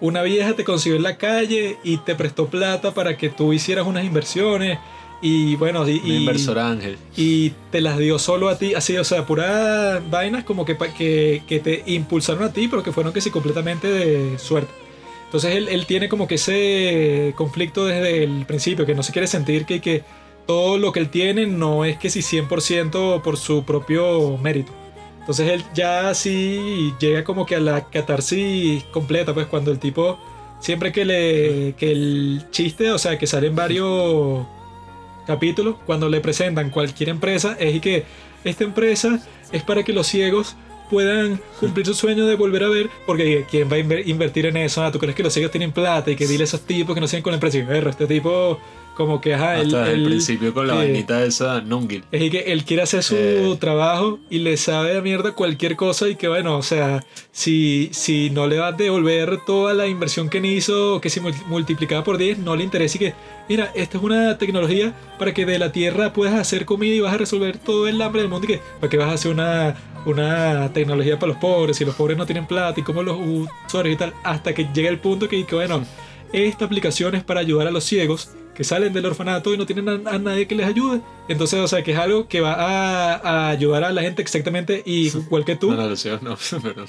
[0.00, 3.84] una vieja te consiguió en la calle y te prestó plata para que tú hicieras
[3.86, 4.78] unas inversiones
[5.20, 6.96] y bueno, y, Un inversor ángel.
[7.16, 11.42] y te las dio solo a ti, así, o sea, puras vainas como que, que,
[11.48, 14.70] que te impulsaron a ti, pero que fueron que sí completamente de suerte.
[15.28, 19.28] Entonces él, él tiene como que ese conflicto desde el principio, que no se quiere
[19.28, 20.02] sentir que, que
[20.46, 24.72] todo lo que él tiene no es que si 100% por su propio mérito.
[25.20, 30.18] Entonces él ya sí llega como que a la catarsis completa, pues cuando el tipo,
[30.60, 34.46] siempre que le, que el chiste, o sea, que salen varios
[35.26, 38.06] capítulos, cuando le presentan cualquier empresa, es y que
[38.44, 39.20] esta empresa
[39.52, 40.56] es para que los ciegos
[40.90, 44.56] puedan cumplir su sueño de volver a ver, porque ¿quién va a inver- invertir en
[44.56, 44.82] eso?
[44.82, 47.00] Ah, ¿Tú crees que los ciegos tienen plata y que dile a esos tipos que
[47.00, 47.58] no siguen con la empresa?
[47.58, 48.58] Y, "Berro, este tipo
[48.96, 50.78] como que, ajá, él, Hasta el él- principio con la sí.
[50.80, 52.02] vainita esa Nungil.
[52.10, 53.56] es que él quiere hacer su Eh.
[53.60, 58.30] trabajo y le sabe a mierda cualquier cosa y que bueno, o sea, si, si
[58.30, 62.02] no le va a devolver toda la inversión que hizo, o que se mul- multiplicaba
[62.02, 63.14] por 10, no le interesa y que,
[63.48, 67.14] mira, esta es una tecnología para que de la tierra puedas hacer comida y vas
[67.14, 69.76] a resolver todo el hambre del mundo y que, para que vas a hacer una,
[70.06, 73.94] una tecnología para los pobres y los pobres no tienen plata y como los usuarios
[73.94, 75.84] y tal, hasta que llega el punto que, que bueno,
[76.32, 79.88] esta aplicación es para ayudar a los ciegos que salen del orfanato y no tienen
[79.88, 81.00] a, a nadie que les ayude.
[81.28, 84.82] Entonces, o sea, que es algo que va a, a ayudar a la gente exactamente
[84.84, 85.70] igual que tú.
[85.70, 86.84] No, no, los ciegos no, pero...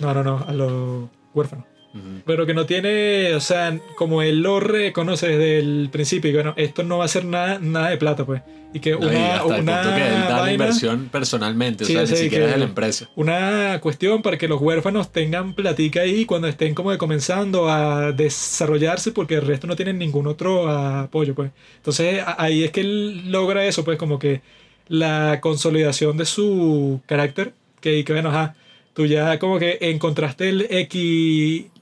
[0.00, 1.75] No, no, no, a los huérfanos.
[2.24, 6.54] Pero que no tiene, o sea, como él lo reconoce desde el principio, y bueno,
[6.56, 8.42] esto no va a ser nada, nada de plata, pues.
[8.72, 11.84] Y que No, y una, hasta el una punto que él da la inversión personalmente,
[11.84, 13.08] o Sí, sea, o sea, ni siquiera es de la empresa.
[13.14, 18.12] una cuestión para que los huérfanos tengan platica ahí cuando estén como de comenzando a
[18.12, 23.30] desarrollarse porque el resto no tienen ningún otro apoyo pues entonces ahí es que él
[23.30, 24.42] logra eso pues como que
[24.88, 28.56] la consolidación de su carácter que, que bueno ajá,
[28.94, 30.66] tú ya como que encontraste el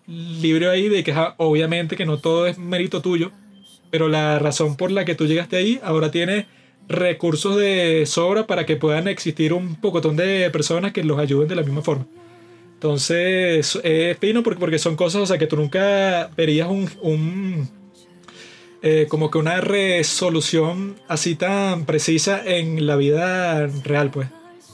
[0.06, 3.32] equilibrio ahí de que obviamente que no todo es mérito tuyo
[3.94, 6.46] pero la razón por la que tú llegaste ahí ahora tiene
[6.88, 11.54] recursos de sobra para que puedan existir un pocotón de personas que los ayuden de
[11.54, 12.04] la misma forma.
[12.74, 17.70] Entonces, es fino porque, porque son cosas, o sea, que tú nunca verías un, un,
[18.82, 24.26] eh, como que una resolución así tan precisa en la vida real, pues.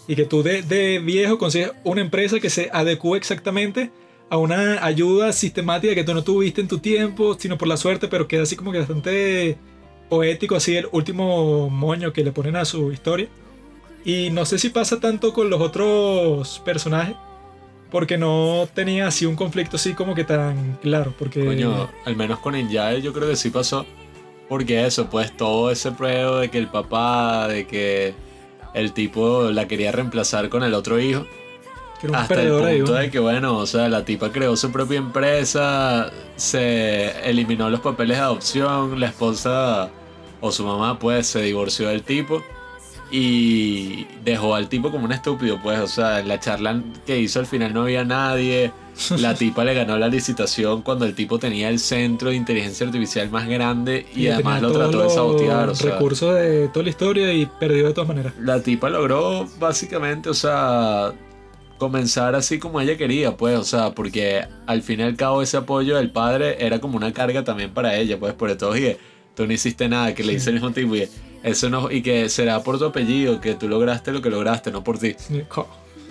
[0.09, 3.91] Y que tú de, de viejo consigues una empresa que se adecue exactamente
[4.31, 8.07] a una ayuda sistemática que tú no tuviste en tu tiempo, sino por la suerte,
[8.09, 9.59] pero queda así como que bastante
[10.09, 13.29] poético, así el último moño que le ponen a su historia.
[14.05, 17.17] Y no sé si pasa tanto con los otros personajes,
[17.91, 21.45] porque no tenía así un conflicto así como que tan claro, porque...
[21.45, 23.85] Coño, al menos con Injae yo creo que sí pasó.
[24.49, 28.15] Porque eso, pues todo ese pruebo de que el papá, de que
[28.75, 31.27] el tipo la quería reemplazar con el otro hijo.
[32.01, 34.33] Que era un Hasta el perdedor ahí, punto de que, bueno, o sea, la tipa
[34.33, 39.91] creó su propia empresa, se eliminó los papeles de adopción, la esposa
[40.41, 42.43] o su mamá, pues, se divorció del tipo
[43.11, 47.41] y dejó al tipo como un estúpido, pues, o sea, en la charla que hizo
[47.41, 48.73] al final no había nadie.
[49.19, 53.31] La tipa le ganó la licitación cuando el tipo tenía el centro de inteligencia artificial
[53.31, 55.93] más grande y, además lo trató de sabotear, o sea.
[55.93, 58.35] recursos de toda la historia y perdió de todas maneras.
[58.39, 61.15] La tipa logró básicamente, o sea,
[61.81, 65.57] comenzar así como ella quería, pues, o sea, porque al fin y al cabo ese
[65.57, 68.97] apoyo del padre era como una carga también para ella, pues, por todo y
[69.35, 71.09] tú no hiciste nada, que le dice el mismo tipo y
[71.43, 74.85] eso no, y que será por tu apellido, que tú lograste lo que lograste, no
[74.85, 75.17] por ti.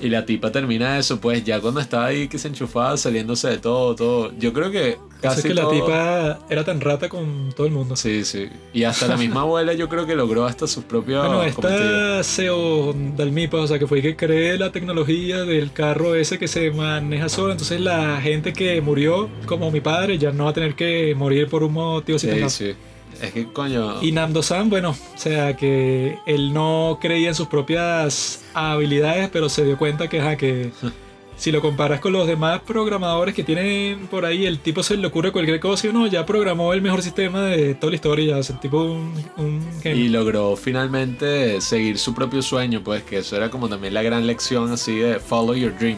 [0.02, 3.58] Y la tipa termina eso, pues, ya cuando estaba ahí que se enchufaba, saliéndose de
[3.60, 4.38] todo, todo.
[4.40, 7.96] Yo creo que Casi es que la tipa era tan rata con todo el mundo.
[7.96, 8.48] Sí, sí.
[8.74, 11.74] Y hasta la misma abuela yo creo que logró hasta sus propios Bueno, cometidos.
[11.74, 16.48] esta CEO Dalmipa, o sea, que fue que cree la tecnología del carro ese que
[16.48, 17.52] se maneja solo.
[17.52, 21.48] Entonces, la gente que murió, como mi padre, ya no va a tener que morir
[21.50, 22.74] por un motivo Sí, sí.
[23.22, 24.02] Es que, coño...
[24.02, 29.66] Y Namdo-san, bueno, o sea, que él no creía en sus propias habilidades, pero se
[29.66, 30.72] dio cuenta que, ajá, que
[31.40, 35.08] si lo comparas con los demás programadores que tienen por ahí, el tipo se le
[35.08, 38.44] ocurre cualquier cosa y uno ya programó el mejor sistema de toda la historia, o
[38.44, 40.04] sea, el tipo un, un genio.
[40.04, 44.28] Y logró finalmente seguir su propio sueño, pues que eso era como también la gran
[44.28, 45.98] lección así de follow your dream.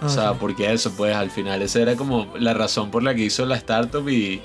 [0.00, 0.38] Ah, o sea, sí.
[0.40, 3.54] porque eso, pues al final esa era como la razón por la que hizo la
[3.54, 4.42] startup y,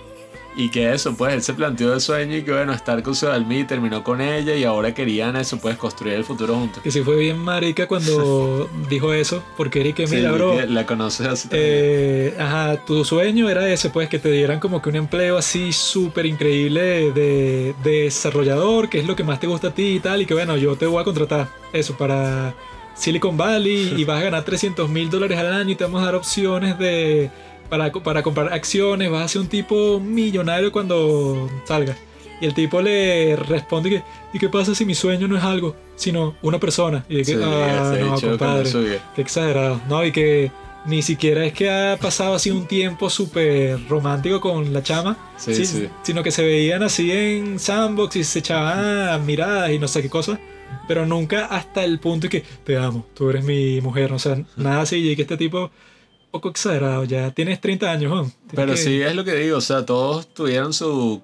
[0.55, 3.25] y que eso, pues él se planteó el sueño y que bueno, estar con su
[3.25, 6.83] Dalmi terminó con ella y ahora querían eso, pues construir el futuro juntos.
[6.83, 10.85] Que sí fue bien marica cuando dijo eso, porque Eric, Sí, mira, bro, que la
[10.85, 11.47] conoces así.
[11.51, 15.71] Eh, ajá, tu sueño era ese, pues, que te dieran como que un empleo así
[15.71, 19.99] súper increíble de, de desarrollador, que es lo que más te gusta a ti y
[19.99, 22.53] tal, y que bueno, yo te voy a contratar eso para
[22.95, 26.05] Silicon Valley y vas a ganar 300 mil dólares al año y te vamos a
[26.05, 27.29] dar opciones de
[27.71, 31.97] para, para comprar acciones, vas a ser un tipo millonario cuando salgas.
[32.41, 34.03] Y el tipo le responde que,
[34.33, 37.05] ¿y qué pasa si mi sueño no es algo, sino una persona?
[37.07, 38.69] Y de que, Sí, ah, no, compadre,
[39.15, 39.79] qué exagerado.
[39.87, 40.51] No, y que
[40.85, 45.53] ni siquiera es que ha pasado así un tiempo súper romántico con la chama, Sí,
[45.55, 45.87] sí, sí.
[46.03, 50.09] sino que se veían así en sandbox y se echaban miradas y no sé qué
[50.09, 50.39] cosas.
[50.89, 54.41] Pero nunca hasta el punto de que te amo, tú eres mi mujer, o sea,
[54.57, 55.11] nada así.
[55.11, 55.69] Y que este tipo,
[56.31, 58.21] poco exagerado, ya tienes 30 años, ¿no?
[58.23, 61.21] Tienes Pero que- sí, es lo que digo, o sea, todos tuvieron su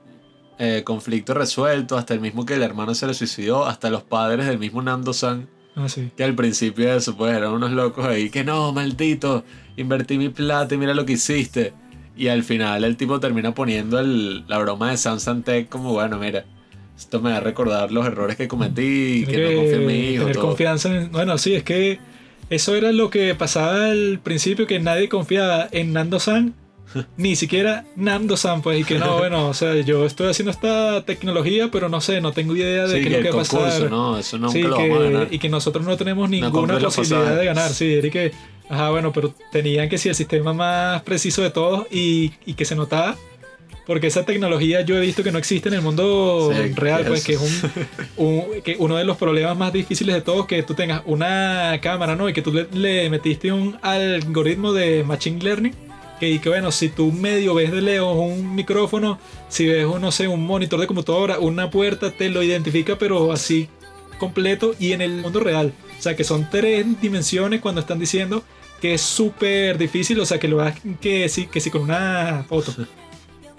[0.60, 4.48] eh, conflicto resuelto, hasta el mismo que el hermano se le suicidó, hasta los padres
[4.48, 6.10] del mismo Nando San, Ah, sí.
[6.18, 9.44] que al principio de eso, pues eran unos locos ahí, que no, maldito,
[9.76, 11.74] invertí mi plata y mira lo que hiciste.
[12.16, 16.18] Y al final el tipo termina poniendo el- la broma de Samsung Tech como, bueno,
[16.18, 16.46] mira,
[16.98, 19.94] esto me va a recordar los errores que cometí y que, no confío en mi
[20.10, 20.22] hijo.
[20.24, 20.48] Tener todo.
[20.48, 21.12] confianza en.
[21.12, 22.00] Bueno, sí, es que
[22.50, 26.54] eso era lo que pasaba al principio, que nadie confiaba en Nando San,
[27.18, 31.04] ni siquiera Nando San, pues, y que no, bueno, o sea, yo estoy haciendo esta
[31.06, 33.46] tecnología, pero no sé, no tengo idea de Sí, qué es lo que va a
[33.46, 33.90] pasar.
[33.92, 34.18] ¿no?
[34.18, 35.28] Eso Sí, lo que- vamos a ganar.
[35.32, 37.70] y que nosotros no tenemos ninguna posibilidad de ganar.
[37.72, 38.32] Sí, era y que,
[38.70, 42.64] ajá, bueno, pero tenían que ser el sistema más preciso de todos y, y que
[42.66, 43.16] se notaba.
[43.88, 47.22] Porque esa tecnología yo he visto que no existe en el mundo Sí, real, pues
[47.22, 47.72] es- que es un,
[48.18, 52.16] un- que uno de los problemas más difíciles de todos que tú tengas una cámara,
[52.16, 52.28] ¿no?
[52.30, 55.74] Y que tú le, le metiste un algoritmo de machine learning
[56.20, 59.20] que, que bueno, si tú medio ves de lejos un micrófono,
[59.50, 63.32] si ves un, no sé, un monitor de computadora, una puerta, te lo identifica, pero
[63.32, 63.70] así
[64.20, 65.74] completo y en el mundo real.
[65.98, 68.44] O sea, que son tres dimensiones cuando están diciendo
[68.82, 72.44] que es súper difícil, o sea, que lo hagas que sí, que sí con una
[72.50, 72.74] foto.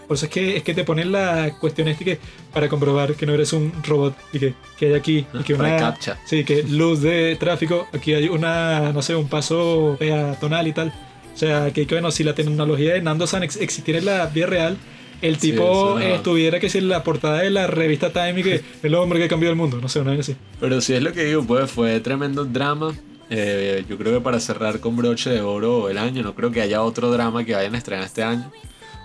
[0.09, 2.19] Por eso es que, es que te ponen la cuestión esta que
[2.53, 5.77] para comprobar que no eres un robot y que, que hay aquí y que una
[5.77, 6.19] captcha.
[6.25, 10.89] sí que luz de tráfico aquí hay una no sé un paso peatonal y tal
[11.35, 14.27] o sea que, que, bueno si la tecnología de Nando San ex- existiera en la
[14.27, 14.77] vida real
[15.21, 18.95] el tipo estuviera que si en la portada de la revista Time y que el
[18.95, 21.25] hombre que cambió el mundo no sé una vez así Pero sí es lo que
[21.25, 22.95] digo, pues fue tremendo drama.
[23.31, 26.63] Eh, yo creo que para cerrar con broche de oro el año, no creo que
[26.63, 28.51] haya otro drama que vayan a estrenar este año.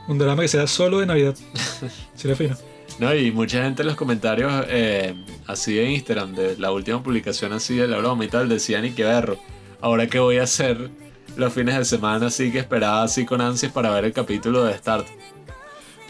[0.08, 1.36] Un drama que sea solo de Navidad
[2.16, 2.56] sería fino
[2.99, 5.16] No, y mucha gente en los comentarios eh,
[5.47, 8.91] así de Instagram, de la última publicación así de la broma y tal, decían y
[8.91, 9.38] que berro.
[9.82, 10.89] Ahora que voy a hacer
[11.36, 14.78] los fines de semana así que esperaba así con ansias para ver el capítulo de
[14.78, 15.08] Start.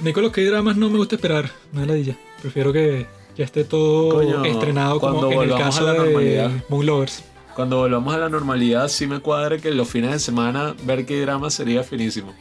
[0.01, 3.05] Nicolás que dramas no me gusta esperar no es ladilla prefiero que
[3.37, 6.51] ya esté todo Coño, estrenado como en el caso a la de normalidad.
[6.69, 7.23] Moon Lovers
[7.55, 11.21] Cuando volvamos a la normalidad, sí me cuadra que los fines de semana ver qué
[11.21, 12.33] drama sería finísimo.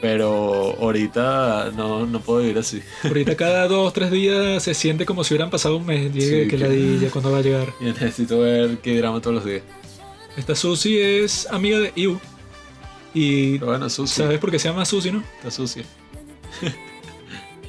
[0.00, 2.80] Pero ahorita no, no puedo vivir así.
[3.02, 6.12] Ahorita cada dos, tres días se siente como si hubieran pasado un mes.
[6.12, 7.72] Llegue, Sí, que ladilla, ¿cuándo va a llegar?
[7.80, 9.62] Yo necesito ver qué drama todos los días.
[10.36, 12.20] Esta Susi es amiga de Iu.
[13.12, 14.24] Y Pero bueno, sucia.
[14.24, 15.24] ¿sabes por qué se llama Susi, no?
[15.38, 15.82] Está sucia.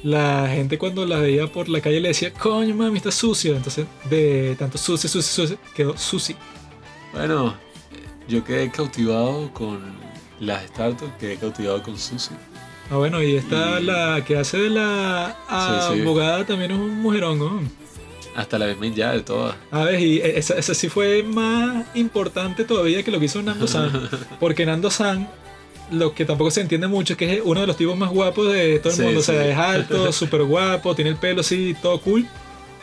[0.02, 3.54] La gente cuando la veía por la calle le decía, coño mami, está sucia.
[3.56, 6.36] Entonces, de tanto sucia, sucia, sucia, quedó Susi.
[7.12, 7.54] Bueno,
[8.28, 9.80] yo quedé cautivado con
[10.40, 12.30] las startups, quedé cautivado con Susi.
[12.90, 16.00] Ah, bueno, y esta, Y- la que hace de la Sí, sí.
[16.02, 17.60] abogada, también es un mujerón, ¿no?
[18.34, 19.54] Hasta la misma ya de todas.
[19.70, 23.66] A ver, y esa, esa sí fue más importante todavía que lo que hizo Nando
[23.66, 24.08] San.
[24.40, 25.28] Porque Nando San,
[25.90, 28.52] lo que tampoco se entiende mucho es que es uno de los tipos más guapos
[28.52, 29.20] de todo el Sí, mundo.
[29.20, 32.26] O sea, es alto, súper guapo, tiene el pelo así, todo cool.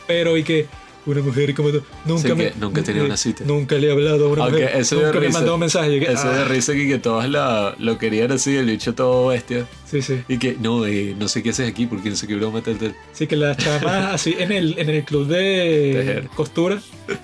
[0.05, 0.67] Pero y que
[1.07, 2.51] una mujer como tú, nunca Sí, me.
[2.59, 3.43] nunca he tenido una cita.
[3.45, 4.71] Nunca le he hablado a una mujer.
[4.75, 5.39] eso nunca me risa.
[5.39, 5.99] mandó un mensaje.
[5.99, 9.27] que, Eso de ah, risa que, que todos la- lo querían así, el bicho todo
[9.27, 9.65] bestia.
[9.89, 10.19] Sí, sí.
[10.27, 12.77] Y que, no, eh, no sé qué haces aquí porque no sé qué broma tal,
[12.77, 12.93] tal.
[13.13, 16.27] Sí, que las chamas así en el, en el club de Tejer.
[16.35, 16.79] costura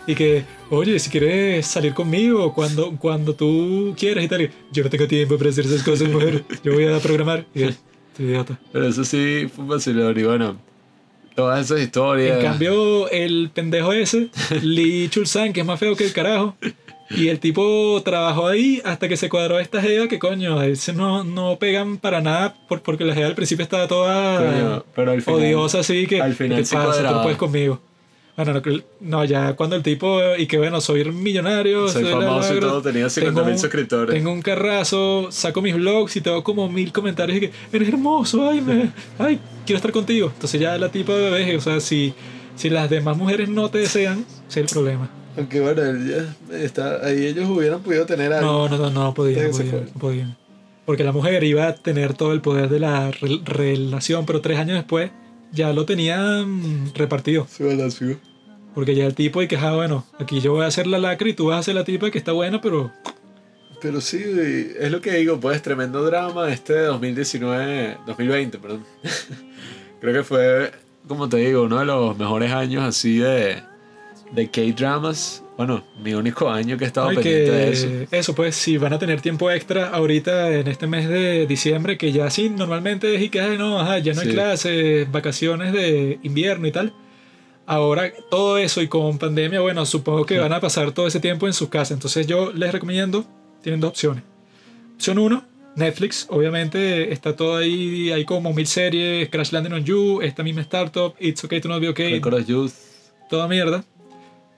[0.08, 4.42] y que, oye, si quieres salir conmigo cuando, cuando tú quieras y tal.
[4.44, 6.46] y, yo no tengo tiempo para hacer esas cosas, mujer.
[6.64, 7.46] Yo voy a programar.
[7.54, 7.76] Y él,
[8.16, 8.58] "Tú idiota.
[8.72, 10.18] Pero eso sí fue un vacilón.
[10.18, 10.58] Y bueno,
[11.36, 12.38] todas esas historias.
[12.38, 14.30] En cambio, el pendejo ese,
[14.62, 16.56] Lee Chulsan, que es más feo que el carajo.
[17.10, 20.94] Y el tipo trabajó ahí hasta que se cuadró esta jeva que coño, a ese
[20.94, 25.12] no, no pegan para nada por- porque la jeva al principio estaba toda Coño, pero
[25.12, 27.08] al final- odiosa así que al final ¿qué sí pasa?
[27.08, 27.80] Tú puedes conmigo.
[28.36, 32.12] Bueno, no, que- no, ya cuando el tipo y que bueno, soy millonario, Soy la
[32.12, 34.16] famoso y logro, todo, tenía 50 tengo mil suscriptores.
[34.16, 38.50] Tengo un carrazo, saco mis vlogs y tengo como mil comentarios y que eres hermoso,
[38.50, 40.32] ay, me, ay, quiero estar contigo.
[40.34, 42.14] Entonces ya la tipa de bebé, o sea, si,
[42.56, 45.10] si las demás mujeres no te desean, ese es el problema.
[45.38, 46.08] Aunque bueno, él
[46.52, 49.82] ya está, ahí ellos hubieran podido tener No, no, no, no podían, no podían, fue.
[49.94, 50.38] no podían.
[50.86, 54.60] Porque la mujer iba a tener todo el poder de la re- relación, pero tres
[54.60, 55.12] años después
[55.52, 57.48] ya lo tenían repartido.
[57.58, 58.18] Verdad, sí.
[58.76, 61.30] Porque ya el tipo y que, ah, bueno, aquí yo voy a hacer la lacra
[61.30, 62.92] y tú vas a hacer la tipa que está buena, pero
[63.84, 64.24] Pero sí,
[64.80, 68.86] es lo que digo, pues tremendo drama este 2019, 2020, perdón.
[70.02, 70.72] Creo que fue,
[71.06, 73.62] como te digo, uno de los mejores años así de,
[74.32, 75.44] de K-dramas.
[75.58, 77.88] Bueno, mi único año que he estado Ay, pendiente que de eso.
[78.10, 82.14] Eso, pues, si van a tener tiempo extra ahorita en este mes de diciembre, que
[82.14, 84.34] ya sí, normalmente es y que, no, ajá, ya no hay Sí.
[84.34, 86.94] clases, vacaciones de invierno y tal.
[87.66, 91.48] Ahora, todo eso y con pandemia, bueno, supongo que van a pasar todo ese tiempo
[91.48, 91.92] en sus casas.
[91.92, 93.26] Entonces, yo les recomiendo,
[93.64, 94.24] tienen dos opciones.
[94.96, 95.44] Opción 1,
[95.76, 100.62] Netflix, obviamente está todo ahí, hay como mil series, Crash Landing on You, esta misma
[100.62, 102.72] startup, It's Okay to Not Be Okay, Record Youth.
[103.30, 103.84] toda mierda.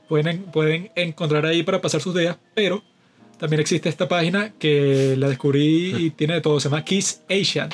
[0.09, 2.83] Pueden, pueden encontrar ahí para pasar sus días, pero
[3.39, 6.59] también existe esta página que la descubrí y tiene de todo.
[6.59, 7.69] Se llama Kiss Asian.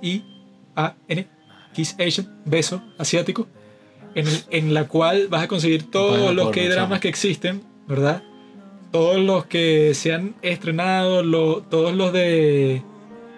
[0.00, 1.26] K-I-S-S-A-S-I-A-N.
[1.72, 3.46] Kiss Asian, beso asiático.
[4.14, 6.50] En, el- en la cual vas a conseguir todos los.
[6.50, 8.22] K-dramas que existen, ¿verdad?
[8.90, 12.82] Todos los que se han estrenado, lo- todos los de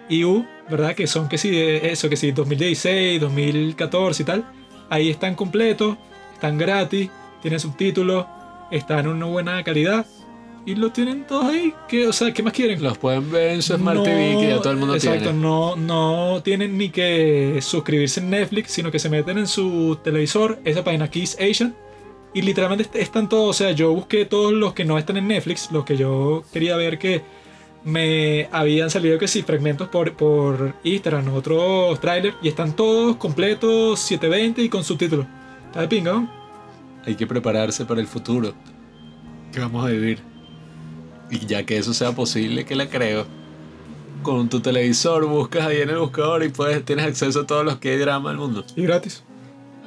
[0.09, 0.95] EU, ¿verdad?
[0.95, 4.45] Que son que sí, de eso, que sí, 2016, 2014 y tal.
[4.89, 5.97] Ahí están completos,
[6.33, 7.09] están gratis,
[7.41, 8.25] tienen subtítulos,
[8.71, 10.05] están en una buena calidad
[10.65, 11.73] y lo tienen todos ahí.
[11.87, 12.81] ¿Qué, o sea, ¿qué más quieren?
[12.81, 15.39] Los pueden ver en su Smart TV que ya todo el mundo exacto, tiene.
[15.39, 20.59] No, no tienen ni que suscribirse en Netflix, sino que se meten en su televisor,
[20.63, 21.75] esa página Kiss Asian,
[22.33, 23.49] y literalmente est- están todos.
[23.49, 26.75] O sea, yo busqué todos los que no están en Netflix, los que yo quería
[26.75, 27.21] ver que
[27.83, 33.99] me habían salido que sí, fragmentos por, por Instagram, otros trailers, y están todos completos,
[33.99, 35.25] 720 y con subtítulos.
[35.67, 36.31] Está de pinga, ¿no?
[37.05, 38.53] Hay que prepararse para el futuro
[39.51, 40.19] que vamos a vivir.
[41.29, 43.25] Y ya que eso sea posible, que la creo.
[44.21, 47.77] Con tu televisor buscas ahí en el buscador y puedes, tienes acceso a todos los
[47.79, 48.63] que hay drama del mundo.
[48.77, 49.23] Y gratis.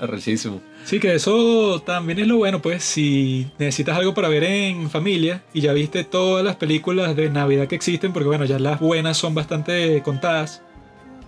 [0.01, 0.61] Arrechísimo.
[0.84, 5.42] Sí, que eso también es lo bueno, pues si necesitas algo para ver en familia
[5.53, 9.16] y ya viste todas las películas de Navidad que existen, porque bueno, ya las buenas
[9.16, 10.62] son bastante contadas.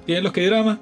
[0.06, 0.78] Tienen los que drama,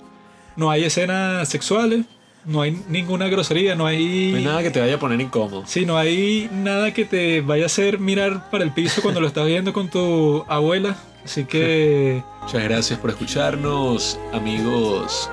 [0.56, 2.04] no hay escenas sexuales,
[2.44, 4.30] no hay ninguna grosería, no hay...
[4.30, 5.64] No hay nada que te vaya a poner incómodo.
[5.66, 9.26] Sí, no hay nada que te vaya a hacer mirar para el piso cuando lo
[9.26, 10.96] estás viendo con tu abuela.
[11.24, 15.28] Así que Muchas gracias por escucharnos, amigos.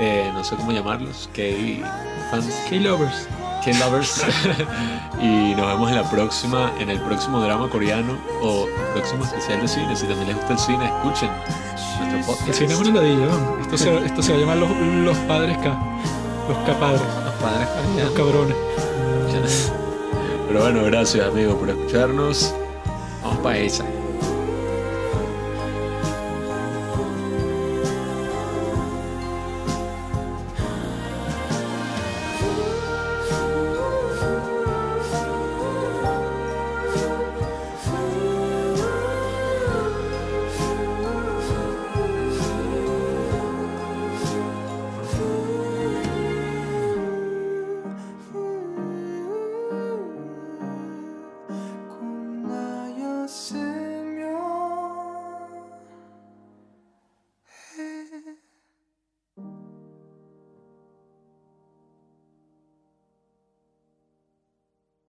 [0.00, 1.28] Eh, no sé cómo llamarlos.
[1.34, 2.62] K-fans.
[2.68, 3.28] K-Lovers.
[3.64, 4.24] K-lovers.
[5.20, 9.68] y nos vemos en la próxima, en el próximo drama coreano o próximo especial de
[9.68, 9.96] cine.
[9.96, 11.30] Si también les gusta el cine, escuchen
[12.10, 12.48] nuestro podcast.
[12.48, 13.28] El cine es una ladilla.
[13.60, 15.64] Esto se, esto se va a llamar los, los padres K.
[16.48, 17.02] Los K-padres.
[17.24, 17.68] Los padres
[18.04, 18.56] Los cabrones.
[20.48, 22.54] Pero bueno, gracias amigos por escucharnos.
[23.22, 23.84] Vamos para esa.